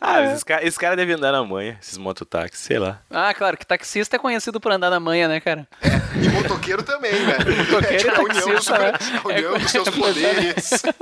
[0.01, 3.01] ah, esses caras esse cara deve andar na manha, esses mototáxis, sei lá.
[3.11, 5.67] Ah, claro, que taxista é conhecido por andar na manha, né, cara?
[6.15, 7.37] e motoqueiro também, né?
[7.71, 8.93] Motoqueiro é tipo a união, taxista, né?
[9.23, 9.97] a união É, dos seus é, né?
[9.97, 10.83] poderes.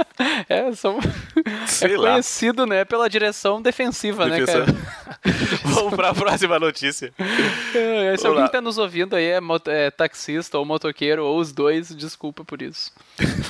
[0.51, 0.99] É, são...
[1.67, 2.11] Sei é lá.
[2.11, 4.67] conhecido, né, pela direção defensiva, né, Defensor.
[4.67, 4.79] cara?
[5.65, 7.13] Vamos pra próxima notícia.
[7.19, 8.49] É, se Vamos alguém lá.
[8.49, 12.93] tá nos ouvindo aí é, é taxista ou motoqueiro, ou os dois, desculpa por isso.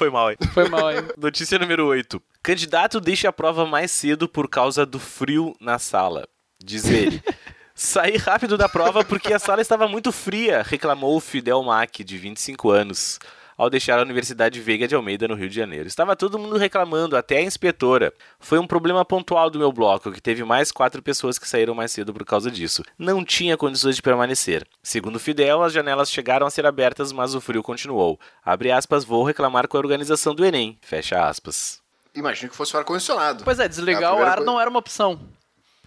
[0.01, 0.37] Foi mal aí.
[0.55, 0.97] Foi mal aí.
[1.19, 2.23] Notícia número 8.
[2.43, 6.27] Candidato deixa a prova mais cedo por causa do frio na sala.
[6.59, 7.23] Diz ele.
[7.75, 12.17] Saí rápido da prova porque a sala estava muito fria, reclamou o Fidel Mack, de
[12.17, 13.19] 25 anos,
[13.61, 15.87] ao deixar a Universidade Veiga de Almeida, no Rio de Janeiro.
[15.87, 18.11] Estava todo mundo reclamando, até a inspetora.
[18.39, 21.93] Foi um problema pontual do meu bloco, que teve mais quatro pessoas que saíram mais
[21.93, 22.83] cedo por causa disso.
[22.99, 24.67] Não tinha condições de permanecer.
[24.83, 28.19] Segundo o Fidel, as janelas chegaram a ser abertas, mas o frio continuou.
[28.43, 30.79] Abre aspas, vou reclamar com a organização do Enem.
[30.81, 31.81] Fecha aspas.
[32.15, 33.45] Imagina que fosse o ar-condicionado.
[33.45, 35.21] Pois é, desligar A o ar coisa- não era uma opção.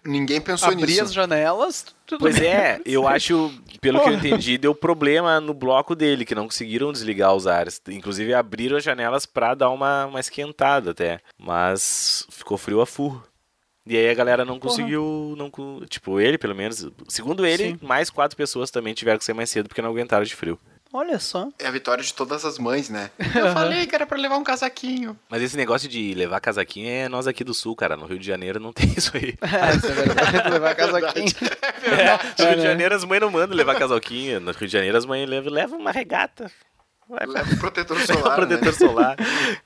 [0.05, 1.03] Ninguém pensou Abrir nisso.
[1.03, 2.49] as janelas, tudo Pois bem.
[2.49, 6.91] é, eu acho, pelo que eu entendi, deu problema no bloco dele, que não conseguiram
[6.91, 7.81] desligar os ares.
[7.87, 11.19] Inclusive abriram as janelas pra dar uma, uma esquentada até.
[11.37, 13.23] Mas ficou frio a furro.
[13.85, 14.69] E aí a galera não Porra.
[14.75, 15.35] conseguiu.
[15.37, 15.51] Não,
[15.87, 16.87] tipo, ele, pelo menos.
[17.09, 17.79] Segundo ele, Sim.
[17.81, 20.57] mais quatro pessoas também tiveram que sair mais cedo porque não aguentaram de frio.
[20.95, 21.49] Olha só.
[21.57, 23.09] É a vitória de todas as mães, né?
[23.35, 25.17] Eu falei que era pra levar um casaquinho.
[25.27, 27.97] Mas esse negócio de levar casaquinho é nós aqui do sul, cara.
[27.97, 29.33] No Rio de Janeiro não tem isso aí.
[29.41, 30.49] É, isso é verdade.
[30.53, 31.25] Levar casaquinho.
[31.25, 32.61] No Rio É, de?
[32.61, 34.39] Janeiro as mães não mandam levar casalquinho.
[34.39, 36.51] No Rio de Janeiro as mães levam, levam uma regata.
[37.13, 38.35] Vai pra Leva um protetor solar.
[38.35, 38.71] protetor né?
[38.71, 39.15] solar.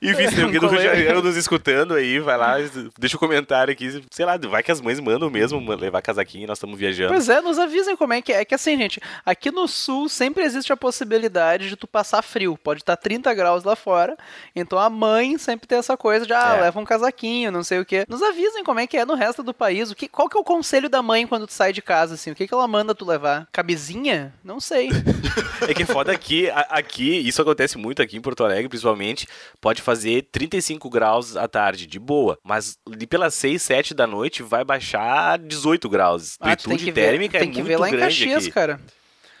[0.02, 0.84] Enfim, se tem alguém do Rio de.
[0.84, 2.56] Janeiro nos escutando aí, vai lá,
[2.98, 4.02] deixa um comentário aqui.
[4.10, 7.12] Sei lá, vai que as mães mandam mesmo levar casaquinho e nós estamos viajando.
[7.12, 8.40] Pois é, nos avisem como é que é.
[8.40, 12.56] É que assim, gente, aqui no sul sempre existe a possibilidade de tu passar frio.
[12.56, 14.16] Pode estar 30 graus lá fora.
[14.54, 16.60] Então a mãe sempre tem essa coisa de, ah, É.
[16.62, 18.04] leva um casaquinho, não sei o quê.
[18.08, 19.90] Nos avisem como é que é no resto do país.
[19.90, 22.30] O que, qual que é o conselho da mãe quando tu sai de casa, assim?
[22.30, 23.48] O que, que ela manda tu levar?
[23.52, 24.32] Camisinha?
[24.44, 24.88] Não sei.
[25.68, 29.26] É que é foda aqui, aqui, isso acontece muito aqui em Porto Alegre, principalmente,
[29.60, 32.38] pode fazer 35 graus à tarde, de boa.
[32.42, 36.36] Mas ali pelas 6, 7 da noite vai baixar 18 graus.
[36.40, 38.52] Ah, Amplitude que ver, térmica tem é que muito ver lá em Caxias, aqui.
[38.52, 38.80] cara.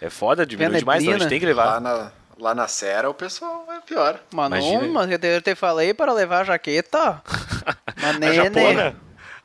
[0.00, 1.80] É foda, diminui Vê demais, então a gente tem que Lá levar.
[1.80, 4.20] na, lá na Serra o pessoal é pior.
[4.32, 4.48] Não,
[4.92, 7.20] mas eu te falei para levar a jaqueta.
[8.00, 8.34] Mas A nene.
[8.36, 8.96] japona?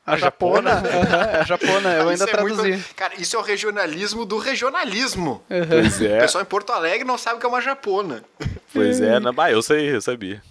[0.05, 0.71] A japona?
[0.71, 2.83] Aham, a japona, eu ainda Isso é muito- traduzi.
[2.95, 5.41] Cara, isso é o regionalismo do regionalismo.
[5.47, 8.21] Pois O é, pessoal em Porto Alegre não sabe o que é uma japona.
[8.73, 9.19] pois é.
[9.21, 10.41] Não, bah, eu sei, eu sabia.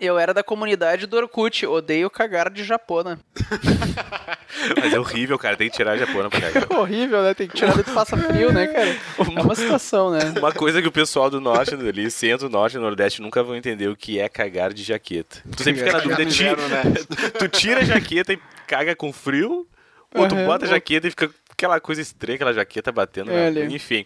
[0.00, 3.18] Eu era da comunidade do Orkut, odeio cagar de japona.
[4.80, 6.66] Mas é horrível, cara, tem que tirar a japona pra cagar.
[6.78, 7.34] Horrível, né?
[7.34, 8.88] Tem que tirar dentro passa frio, né, cara?
[9.18, 10.20] É uma situação, né?
[10.38, 13.88] Uma coisa que o pessoal do norte, ali, centro, norte e nordeste nunca vão entender
[13.88, 15.38] o que é cagar de jaqueta.
[15.56, 16.94] Tu sempre fica na dúvida, né?
[17.38, 18.38] tu tira a jaqueta e
[18.76, 19.68] caga com frio,
[20.14, 20.46] ou tu Aham.
[20.46, 23.30] bota a jaqueta e fica aquela coisa estranha, aquela jaqueta batendo.
[23.32, 23.64] na- Olha.
[23.66, 24.04] Enfim.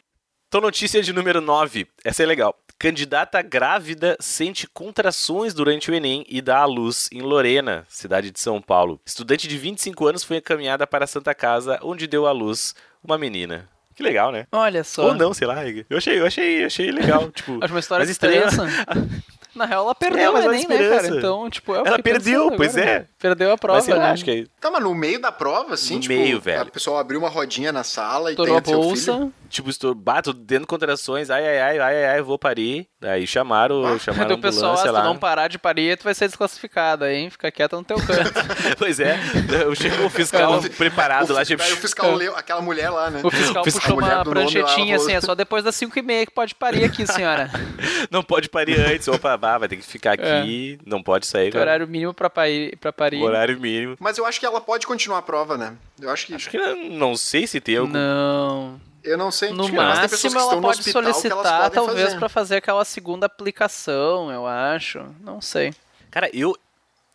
[0.48, 1.86] Então, notícia de número 9.
[2.04, 2.54] Essa é legal.
[2.78, 8.40] Candidata grávida sente contrações durante o Enem e dá à luz em Lorena, cidade de
[8.40, 9.00] São Paulo.
[9.04, 13.18] Estudante de 25 anos foi encaminhada para a Santa Casa, onde deu à luz uma
[13.18, 13.68] menina.
[13.94, 14.46] Que legal, né?
[14.52, 15.06] Olha só.
[15.08, 15.56] Ou não, sei lá.
[15.68, 17.28] Eu achei, eu achei, eu achei legal.
[17.34, 18.44] Tipo, Acho uma história mas estranha.
[19.54, 21.08] Na real, ela É, perdeu mas o Enem, né, cara?
[21.08, 22.98] Então, tipo, eu Ela perdeu, pensando pois agora, é.
[23.00, 23.06] né?
[23.18, 24.10] Perdeu a prova, Mas né?
[24.10, 26.62] acho que é Tá, mas no meio da prova, assim, No tipo, meio, velho.
[26.62, 29.12] a pessoa abriu uma rodinha na sala e Estourou a tem seu bolsa.
[29.14, 29.34] filho.
[29.48, 32.86] Tipo, estou, bato dentro de contrações, ai, ai, ai, ai, ai, ai, vou parir.
[33.00, 35.04] Daí chamaram, Ah, chamaram Aí a o pessoal, ah, ambulância se tu lá.
[35.04, 37.30] não parar de parir, tu vai ser desclassificado, hein?
[37.30, 38.32] Fica quieto no teu canto.
[38.78, 39.18] pois é,
[39.64, 41.62] eu chego o fiscal preparado O lá, tipo...
[41.62, 43.20] Daí o fiscal leu aquela mulher lá, né?
[43.24, 46.32] O fiscal Fiscal- puxou uma pranchetinha assim, é só depois das 5 e meia que
[46.32, 47.50] pode parir aqui, senhora.
[48.10, 51.52] Não pode parir antes, opa, bah, vai ter que ficar aqui, não pode sair Tem
[51.52, 52.76] com horário mínimo pra parir.
[52.76, 53.18] Pra parir.
[53.22, 53.96] o horário mínimo.
[54.00, 55.74] Mas eu acho que ela pode continuar a prova, né?
[56.00, 56.34] Eu acho que.
[56.34, 57.92] Acho que não, não sei se tem algum...
[57.92, 58.80] Não.
[59.08, 59.50] Eu não sei.
[59.50, 62.18] No máximo, ela pode solicitar, talvez, fazer.
[62.18, 65.04] pra fazer aquela segunda aplicação, eu acho.
[65.20, 65.74] Não sei.
[66.10, 66.56] Cara, eu,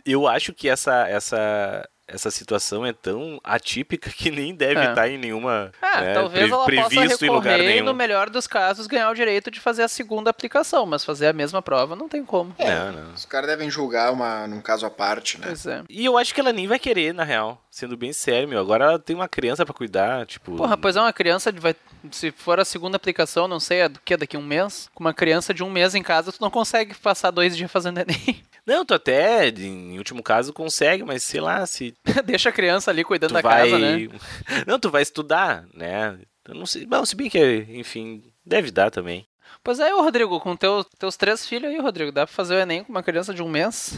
[0.06, 4.90] eu acho que essa, essa, essa situação é tão atípica que nem deve É.
[4.90, 5.72] estar em nenhuma...
[5.82, 7.86] Ah, né, talvez pre- ela previsto possa em lugar recorrer e, nenhum.
[7.86, 11.34] no melhor dos casos, ganhar o direito de fazer a segunda aplicação, mas fazer a
[11.34, 12.54] mesma prova não tem como.
[12.60, 13.14] Não, não.
[13.14, 15.48] Os caras devem julgar uma, num caso à parte, né?
[15.48, 15.84] Pois é.
[15.90, 17.62] E eu acho que ela nem vai querer, na real.
[17.72, 18.60] Sendo bem sério, meu.
[18.60, 20.56] Agora ela tem uma criança pra cuidar, tipo...
[20.56, 21.76] Porra, pois é, uma criança de- vai.
[22.12, 24.18] Se for a segunda aplicação, não sei, é do que?
[24.18, 24.90] Daqui a um mês?
[24.94, 28.00] Com uma criança de um mês em casa, tu não consegue passar dois dias fazendo
[28.00, 28.44] Enem.
[28.66, 31.94] Não, tu até, em último caso, consegue, mas sei lá, se
[32.26, 33.70] Deixa a criança ali cuidando tu da vai...
[33.70, 34.08] casa, né?
[34.66, 36.18] Não, tu vai estudar, né?
[36.46, 36.86] Eu não sei...
[36.86, 39.26] Bom, se bem que, enfim, deve dar também.
[39.64, 42.60] Pois é, ô Rodrigo, com teu, teus três filhos aí, Rodrigo, dá pra fazer o
[42.60, 43.98] Enem com uma criança de um mês?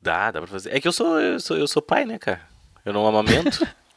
[0.00, 0.74] Dá, dá pra fazer.
[0.74, 2.40] É que eu sou, eu sou, eu sou pai, né, cara?
[2.84, 3.66] Eu não amamento.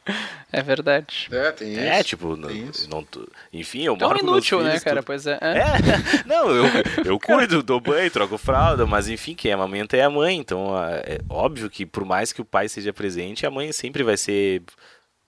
[0.52, 1.28] É verdade.
[1.30, 1.80] É, tem isso.
[1.80, 2.88] é, tipo, não, isso.
[2.90, 3.06] não
[3.52, 4.96] enfim, eu Então moro é com meus inútil, né, cara?
[4.96, 5.06] tudo.
[5.06, 5.38] Pois é.
[5.40, 5.58] é.
[5.58, 5.62] É,
[6.26, 6.64] não, eu,
[7.04, 10.36] eu cuido, dou banho, troco fralda, mas enfim, quem amamenta é a mãe.
[10.36, 14.02] Então, a- é óbvio que por mais que o pai seja presente, a mãe sempre
[14.02, 14.62] vai ser.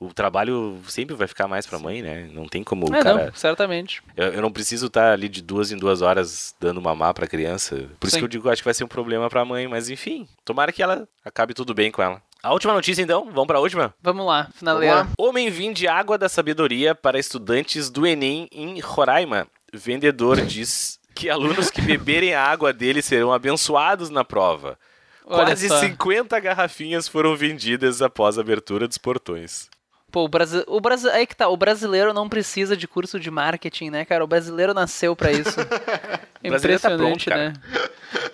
[0.01, 2.29] O trabalho sempre vai ficar mais pra mãe, né?
[2.33, 3.27] Não tem como o É, cara.
[3.27, 4.03] não, certamente.
[4.17, 7.77] Eu, eu não preciso estar ali de duas em duas horas dando mamar pra criança.
[7.99, 8.19] Por isso Sim.
[8.19, 10.83] que eu digo, acho que vai ser um problema pra mãe, mas enfim, tomara que
[10.83, 12.21] ela acabe tudo bem com ela.
[12.45, 13.95] A última notícia, então, vamos pra última?
[14.03, 15.09] Vamos lá, finaleira.
[15.19, 19.47] Homem vende água da sabedoria para estudantes do Enem em Roraima.
[19.73, 24.79] Vendedor diz que alunos que beberem a água dele serão abençoados na prova.
[25.25, 25.81] Olha Quase só.
[25.81, 29.71] 50 garrafinhas foram vendidas após a abertura dos portões.
[30.13, 30.81] Pô, o Brasil, o
[31.15, 34.23] aí que tá, o brasileiro não precisa de curso de marketing, né, cara?
[34.23, 35.57] O brasileiro nasceu pra isso.
[36.47, 37.53] brasileiro tá Impressionante, pronto, né?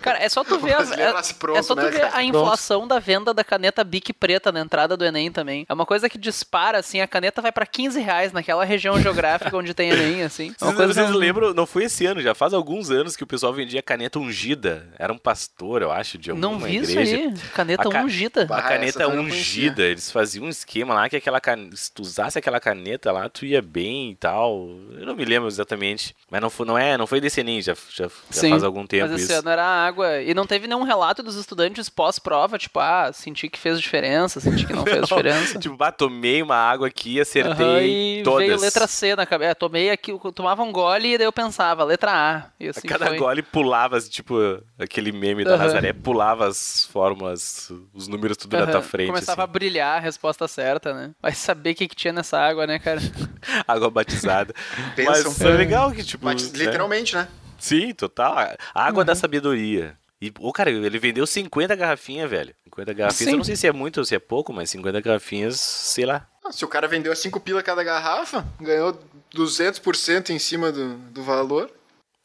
[0.01, 2.01] Cara, é só tu ver, a, brasileiro é, nasce pronto, é só tu né, ver
[2.01, 2.17] cara?
[2.17, 5.65] a inflação da venda da caneta Bic preta na entrada do Enem também.
[5.67, 9.55] É uma coisa que dispara, assim, a caneta vai pra 15 reais naquela região geográfica
[9.55, 10.47] onde tem Enem, assim.
[10.59, 11.53] É uma Vocês, coisa vocês que não- lembram?
[11.53, 14.87] Não foi esse ano, já faz alguns anos que o pessoal vendia caneta ungida.
[14.97, 17.15] Era um pastor, eu acho, de alguma Não vi isso igreja.
[17.17, 17.33] aí.
[17.53, 18.41] Caneta A ca- ungida.
[18.49, 21.69] A essa caneta ungida, eles faziam um esquema lá que aquela can...
[21.73, 24.69] se tu usasse aquela caneta lá, tu ia bem e tal.
[24.97, 26.15] Eu não me lembro exatamente.
[26.29, 28.85] Mas não foi, não é, não foi desse Enem, já, já, já Sim, faz algum
[28.85, 29.39] tempo Mas esse isso.
[29.39, 30.21] ano era água.
[30.21, 34.65] E não teve nenhum relato dos estudantes pós-prova, tipo, ah, senti que fez diferença, senti
[34.65, 35.59] que não fez diferença.
[35.59, 38.47] Tipo, bah, tomei uma água aqui acertei Aham, e todas.
[38.47, 39.51] veio letra C na cabeça.
[39.51, 42.45] É, tomei aqui, eu tomava um gole e daí eu pensava, letra A.
[42.59, 43.17] E assim Cada foi.
[43.17, 44.35] gole pulava, tipo,
[44.79, 45.63] aquele meme da Aham.
[45.63, 49.07] Nazaré, pulava as formas, os números tudo na Aham, tua frente.
[49.07, 49.53] Começava a assim.
[49.53, 51.11] brilhar a resposta certa, né?
[51.21, 53.01] Vai saber o que, que tinha nessa água, né, cara?
[53.67, 54.53] Água batizada.
[54.95, 56.25] Pensa Mas é legal que, tipo.
[56.25, 56.59] Mas, né?
[56.65, 57.27] literalmente, né?
[57.61, 58.35] Sim, total.
[58.73, 59.05] A água Uhum.
[59.05, 59.97] da sabedoria.
[60.21, 62.53] E, ô, cara, ele vendeu 50 garrafinhas, velho.
[62.65, 63.27] 50 garrafinhas.
[63.29, 63.31] Sim.
[63.31, 66.27] Eu não sei se é muito ou se é pouco, mas 50 garrafinhas, sei lá.
[66.43, 68.99] Ah, Se o cara vendeu a 5 pila cada garrafa, ganhou
[69.33, 71.71] 200% em cima do, do valor.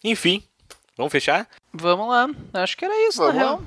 [0.05, 0.42] Enfim,
[0.96, 1.49] vamos fechar?
[1.72, 2.29] Vamos lá.
[2.55, 3.62] Acho que era isso, Vamos na real.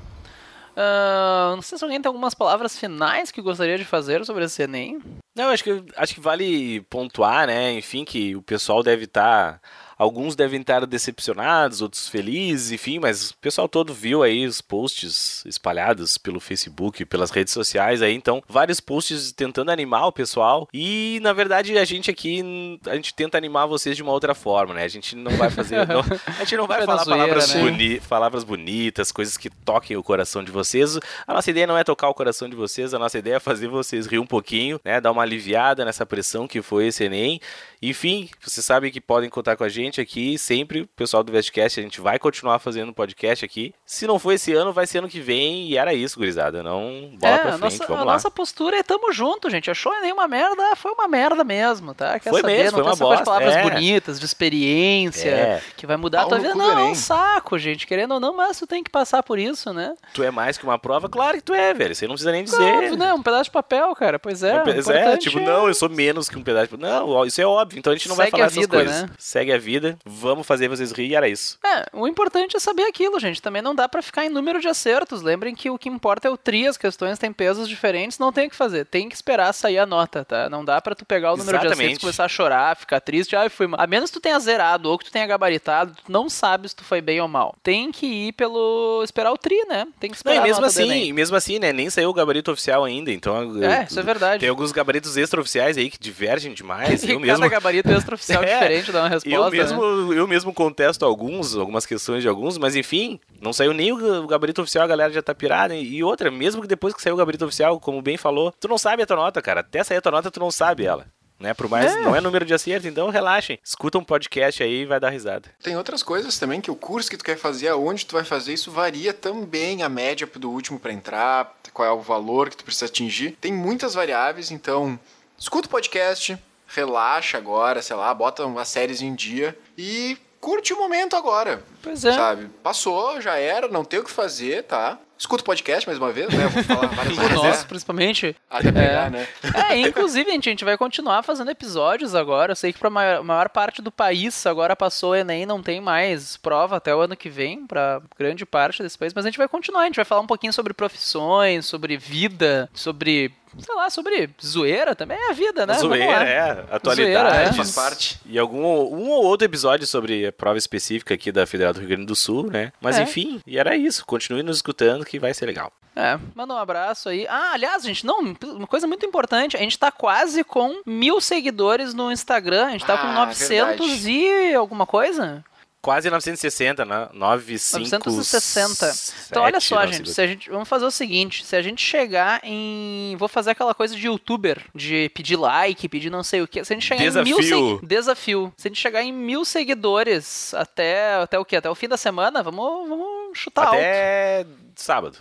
[0.76, 4.62] Ah, não sei se alguém tem algumas palavras finais que gostaria de fazer sobre esse
[4.62, 5.00] Enem.
[5.36, 7.72] Não, acho que, acho que vale pontuar, né?
[7.72, 9.60] Enfim, que o pessoal deve estar.
[10.00, 15.44] Alguns devem estar decepcionados, outros felizes, enfim, mas o pessoal todo viu aí os posts
[15.44, 21.18] espalhados pelo Facebook, pelas redes sociais aí, então vários posts tentando animar o pessoal e
[21.22, 24.84] na verdade a gente aqui a gente tenta animar vocês de uma outra forma, né?
[24.84, 27.60] A gente não vai fazer, não- a gente não vai falar zoeira, palavras, né?
[27.62, 30.98] boni- palavras bonitas, coisas que toquem o coração de vocês.
[31.26, 33.68] A nossa ideia não é tocar o coração de vocês, a nossa ideia é fazer
[33.68, 35.00] vocês rir um pouquinho, né?
[35.00, 37.40] Dar uma aliviada nessa pressão que foi esse Enem.
[37.82, 41.80] Enfim, vocês sabem que podem contar com a gente aqui sempre, o pessoal do Vestcast,
[41.80, 43.72] a gente vai continuar fazendo podcast aqui.
[43.86, 46.62] Se não for esse ano, vai ser ano que vem e era isso, gurizada.
[46.62, 48.12] Não bola é, pra a frente, nossa, vamos a lá.
[48.12, 49.70] nossa postura é tamo junto, gente.
[49.70, 50.76] Achou Enem uma merda?
[50.76, 52.18] Foi uma merda mesmo, tá?
[52.20, 52.58] Quer Foi saber?
[52.64, 53.62] mesmo, não foi uma bosta, palavras é.
[53.62, 55.62] bonitas, de experiência, É.
[55.76, 56.54] que vai mudar a Pau tua vida.
[56.54, 57.86] Não, é um saco, gente.
[57.86, 59.94] Querendo ou não, mas tu tem que passar por isso, né?
[60.12, 61.08] Tu é mais que uma prova?
[61.08, 61.94] Claro que tu é, velho.
[61.94, 62.60] Você não precisa nem dizer.
[62.62, 63.14] Óbvio, né?
[63.14, 64.18] Um pedaço de papel, cara.
[64.18, 64.50] Pois é.
[64.50, 66.76] É, o é, importante tipo, é- não, eu sou menos que um pedaço.
[66.76, 67.78] de- Não, ó, isso é óbvio.
[67.78, 69.02] Então a gente não vai Segue falar a essas vida, coisas.
[69.02, 69.10] né?
[69.18, 71.58] Segue a vida, vamos fazer vocês rir e era isso.
[71.64, 73.40] É, o importante é saber aquilo, gente.
[73.42, 75.22] Também não dá pra ficar em número de acertos.
[75.22, 78.46] Lembrem que o que importa é o tri, as questões têm pesos diferentes, não tem
[78.46, 78.84] o que fazer.
[78.86, 80.48] Tem que esperar sair a nota, tá?
[80.50, 81.86] Não dá pra tu pegar o número de Exatamente.
[81.86, 83.80] acertos, começar a chorar, ficar triste, ai, fui mal.
[83.80, 86.76] A menos que tu tenha zerado ou que tu tenha gabaritado, tu não sabe se
[86.76, 87.54] tu foi bem ou mal.
[87.62, 89.86] Tem que ir pelo esperar o tri, né?
[89.98, 91.72] Tem que Não, esperar e a mesmo assim, e mesmo assim, né?
[91.72, 93.36] Nem saiu o gabarito oficial ainda, então.
[93.62, 94.40] É, eu- isso é verdade.
[94.40, 97.02] Tem alguns gabaritos extraoficiais aí que divergem demais.
[97.02, 97.48] E eu cada mesmo.
[97.50, 99.36] gabarito extraoficial É, diferente dá uma resposta.
[99.36, 99.50] Eu né?
[99.78, 104.26] Mesmo, eu mesmo contesto alguns, algumas questões de alguns, mas enfim, não saiu nem o
[104.26, 105.74] gabarito oficial, a galera já tá pirada.
[105.74, 108.78] E outra, mesmo que depois que saiu o gabarito oficial, como bem falou, tu não
[108.78, 109.60] sabe a tua nota, cara.
[109.60, 111.06] Até sair a tua nota, tu não sabe ela.
[111.38, 111.54] Né?
[111.54, 112.02] Por mais, É.
[112.02, 113.58] não é número de acerto, então relaxem.
[113.64, 115.48] Escuta um podcast aí e vai dar risada.
[115.62, 118.52] Tem outras coisas também, que o curso que tu quer fazer, aonde tu vai fazer,
[118.52, 122.64] isso varia também a média do último para entrar, qual é o valor que tu
[122.64, 123.38] precisa atingir.
[123.40, 125.00] Tem muitas variáveis, então
[125.38, 126.36] escuta o podcast,
[126.72, 131.62] relaxa agora, sei lá, bota umas séries em dia e curte o momento agora.
[131.82, 132.12] Pois é.
[132.12, 132.46] Sabe?
[132.62, 134.98] Passou, já era, não tem o que fazer, tá?
[135.18, 136.44] Escuta o podcast mais uma vez, né?
[136.44, 137.32] Eu vou falar várias vezes.
[137.34, 137.66] nosso, né?
[137.68, 138.36] principalmente.
[138.48, 139.10] Até pegar, É.
[139.10, 139.28] né?
[139.68, 142.52] É, inclusive, gente, a gente vai continuar fazendo episódios agora.
[142.52, 145.78] Eu sei que pra maior, maior parte do país agora passou o Enem, não tem
[145.78, 149.36] mais prova até o ano que vem, pra grande parte desse país, mas a gente
[149.38, 153.90] vai continuar, a gente vai falar um pouquinho sobre profissões, sobre vida, sobre, sei lá,
[153.90, 155.74] sobre zoeira também, é a vida, né?
[155.74, 157.50] Vamos Zoeira, é, Zoeira, atualidades.
[157.50, 157.52] é.
[157.52, 158.20] Faz parte.
[158.24, 161.88] E algum um ou outro episódio sobre a prova específica aqui da Federal do Rio
[161.88, 162.72] Grande do Sul, né?
[162.80, 163.02] Mas É.
[163.02, 164.04] enfim, e era isso.
[164.06, 165.72] Continue nos escutando que vai ser legal.
[165.96, 167.26] É, manda um abraço aí.
[167.28, 171.92] Ah, aliás, gente, não, uma coisa muito importante, a gente tá quase com mil seguidores
[171.92, 174.10] no Instagram, a gente tá com Ah, 900 verdade.
[174.10, 175.44] e alguma coisa?
[175.82, 177.08] Quase 960, né?
[177.14, 178.10] 95...
[178.10, 178.92] 960.
[179.30, 180.50] Então, olha só, gente, se a gente.
[180.50, 183.16] Vamos fazer o seguinte: se a gente chegar em.
[183.16, 186.62] Vou fazer aquela coisa de youtuber, de pedir like, pedir não sei o que.
[186.64, 187.80] Se a gente chegar em mil Desafio.
[187.82, 188.52] Desafio.
[188.58, 191.56] Se a gente chegar em mil seguidores até, até o quê?
[191.56, 193.76] Até o fim da semana, vamos, vamos chutar alto.
[193.76, 195.18] Até sábado.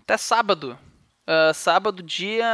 [0.00, 0.78] Até sábado.
[1.26, 2.44] Ah, sábado, dia.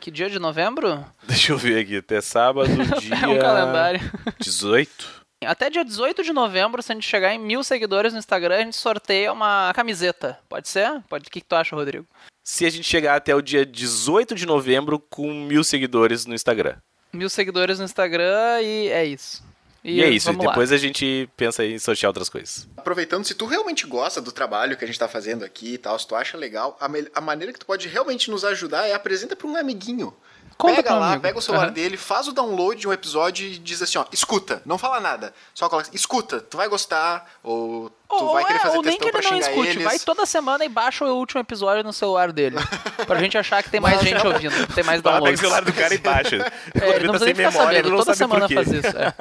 [0.00, 1.04] Que dia de novembro?
[1.26, 1.98] Deixa eu ver aqui.
[1.98, 2.68] Até sábado,
[3.00, 3.14] dia...
[3.22, 4.00] É um calendário.
[4.40, 5.17] 18.
[5.44, 8.64] Até dia 18 de novembro, se a gente chegar em mil seguidores no Instagram, a
[8.64, 10.38] gente sorteia uma camiseta.
[10.48, 11.00] Pode ser?
[11.08, 11.28] Pode.
[11.28, 12.06] O que, que tu acha, Rodrigo?
[12.42, 16.76] Se a gente chegar até o dia 18 de novembro com mil seguidores no Instagram.
[17.12, 19.46] Mil seguidores no Instagram e é isso.
[19.84, 20.52] E, é isso, e vamos lá.
[20.52, 22.68] depois a gente pensa em sortear outras coisas.
[22.76, 25.96] Aproveitando, se tu realmente gosta do trabalho que a gente tá fazendo aqui e tal,
[25.98, 29.36] se tu acha legal, a, a maneira que tu pode realmente nos ajudar é apresenta
[29.36, 30.14] pra um amiguinho.
[30.58, 31.22] Conta pega lá, amigo.
[31.22, 31.72] pega o celular Aham.
[31.72, 35.32] dele, faz o download de um episódio e diz assim, ó, escuta, não fala nada.
[35.54, 38.82] Só coloca, assim, escuta, tu vai gostar, ou tu Ou, vai querer é, fazer ou
[38.82, 39.82] nem que ele não escute, eles.
[39.84, 42.56] vai toda semana e baixa o último episódio no celular dele.
[43.06, 45.40] pra gente achar que tem mais gente ouvindo, tem mais Fala, pega o downloads.
[45.40, 46.52] celular do cara e baixa.
[46.80, 48.86] É, ele não precisa nem ficar sabendo, toda semana faz isso.
[48.96, 49.14] é.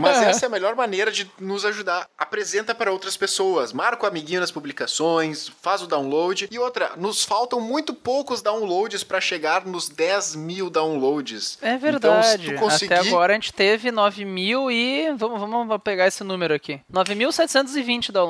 [0.00, 2.08] Mas essa é a melhor maneira de nos ajudar.
[2.16, 6.48] Apresenta para outras pessoas, marca o amiguinho nas publicações, faz o download.
[6.50, 11.58] E outra, nos faltam muito poucos downloads para chegar nos 10 mil downloads.
[11.60, 12.52] É Então, verdade.
[12.54, 12.94] tu conseguir...
[12.94, 15.12] Até agora a gente teve 9 mil e.
[15.16, 18.23] Vamos, vamos pegar esse número aqui: 9.720 downloads.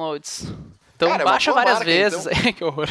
[0.97, 2.27] Então Cara, é baixa várias marca, vezes.
[2.27, 2.53] então.
[2.55, 2.87] que horror.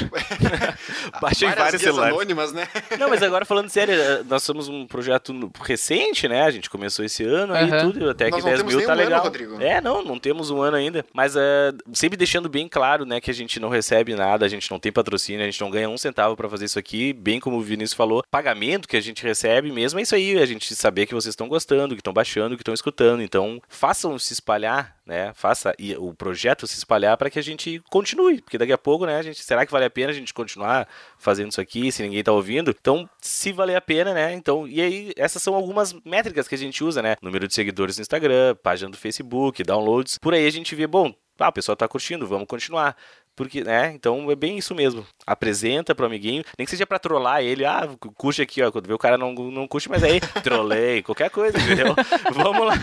[1.21, 2.13] Baixa em vários celulares.
[2.13, 2.67] anônimas, né?
[2.99, 3.95] Não, mas agora falando sério,
[4.27, 6.43] nós somos um projeto no- recente, né?
[6.43, 8.85] A gente começou esse ano aí e tudo, até que Nós não 10 temos mil
[8.85, 9.23] tá um ano, legal.
[9.23, 9.61] Rodrigo.
[9.61, 11.05] É, não, não temos um ano ainda.
[11.13, 14.69] Mas eh, sempre deixando bem claro, né, que a gente não recebe nada, a gente
[14.69, 17.57] não tem patrocínio, a gente não ganha um centavo pra fazer isso aqui, bem como
[17.57, 18.21] o Vinícius falou.
[18.29, 21.47] Pagamento que a gente recebe mesmo é isso aí, a gente saber que vocês estão
[21.47, 23.21] gostando, que estão baixando, que estão escutando.
[23.23, 25.33] Então, façam se espalhar, né?
[25.33, 29.17] Faça o projeto se espalhar para que a gente continue, porque daqui a pouco, né,
[29.17, 30.87] a gente será que vale a pena a gente continuar
[31.17, 32.71] fazendo isso aqui se ninguém tá ouvindo?
[32.71, 34.33] Então, se valer a pena, né?
[34.33, 37.15] Então, e aí essas são algumas métricas que a gente usa, né?
[37.21, 40.17] Número de seguidores no Instagram, página do Facebook, downloads.
[40.17, 42.95] Por aí a gente vê, bom, ah, o pessoal tá curtindo, vamos continuar.
[43.35, 43.91] Porque, né?
[43.95, 45.05] Então é bem isso mesmo.
[45.25, 47.65] Apresenta pro amiguinho, nem que seja pra trollar ele.
[47.65, 48.71] Ah, curte aqui, ó.
[48.71, 51.95] Quando vê o cara não, não curte, mas aí, trolei, qualquer coisa, entendeu?
[52.31, 52.75] Vamos lá.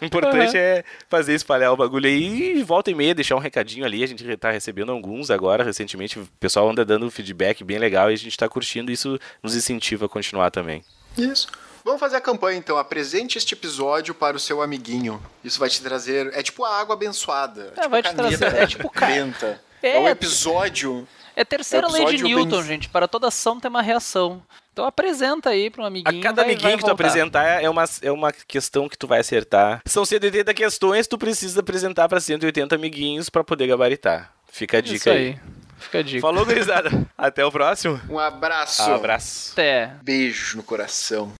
[0.00, 3.84] O importante é fazer espalhar o bagulho aí e volta e meia, deixar um recadinho
[3.84, 4.02] ali.
[4.02, 6.18] A gente tá recebendo alguns agora, recentemente.
[6.18, 8.90] O pessoal anda dando feedback bem legal e a gente tá curtindo.
[8.90, 10.82] Isso nos incentiva a continuar também.
[11.18, 11.46] Isso.
[11.84, 12.78] Vamos fazer a campanha então.
[12.78, 15.20] Apresente este episódio para o seu amiguinho.
[15.44, 16.32] Isso vai te trazer.
[16.32, 17.72] É tipo a água abençoada.
[17.76, 19.60] É, tipo vai a te caneta trazer- é tipo ca- benta.
[19.82, 19.96] É.
[19.96, 21.06] É o episódio.
[21.34, 22.88] É a terceira lei de Newton, bem- gente.
[22.88, 24.42] Para toda ação tem uma reação.
[24.72, 26.22] Então apresenta aí para um A amiguinho.
[26.22, 27.04] cada vai- amiguinho vai que tu voltar.
[27.06, 29.80] apresentar é uma, é uma questão que tu vai acertar.
[29.86, 34.32] São 180 questões, tu precisa apresentar pra 180 amiguinhos pra poder gabaritar.
[34.50, 35.16] Fica a dica Isso aí.
[35.28, 35.40] aí.
[35.78, 36.20] Fica a dica.
[36.20, 36.90] Falou, gurizada.
[37.18, 38.00] Até o próximo.
[38.08, 38.82] Um abraço.
[38.82, 39.52] Abraço.
[39.52, 39.90] Até.
[40.02, 41.30] Beijo no coração.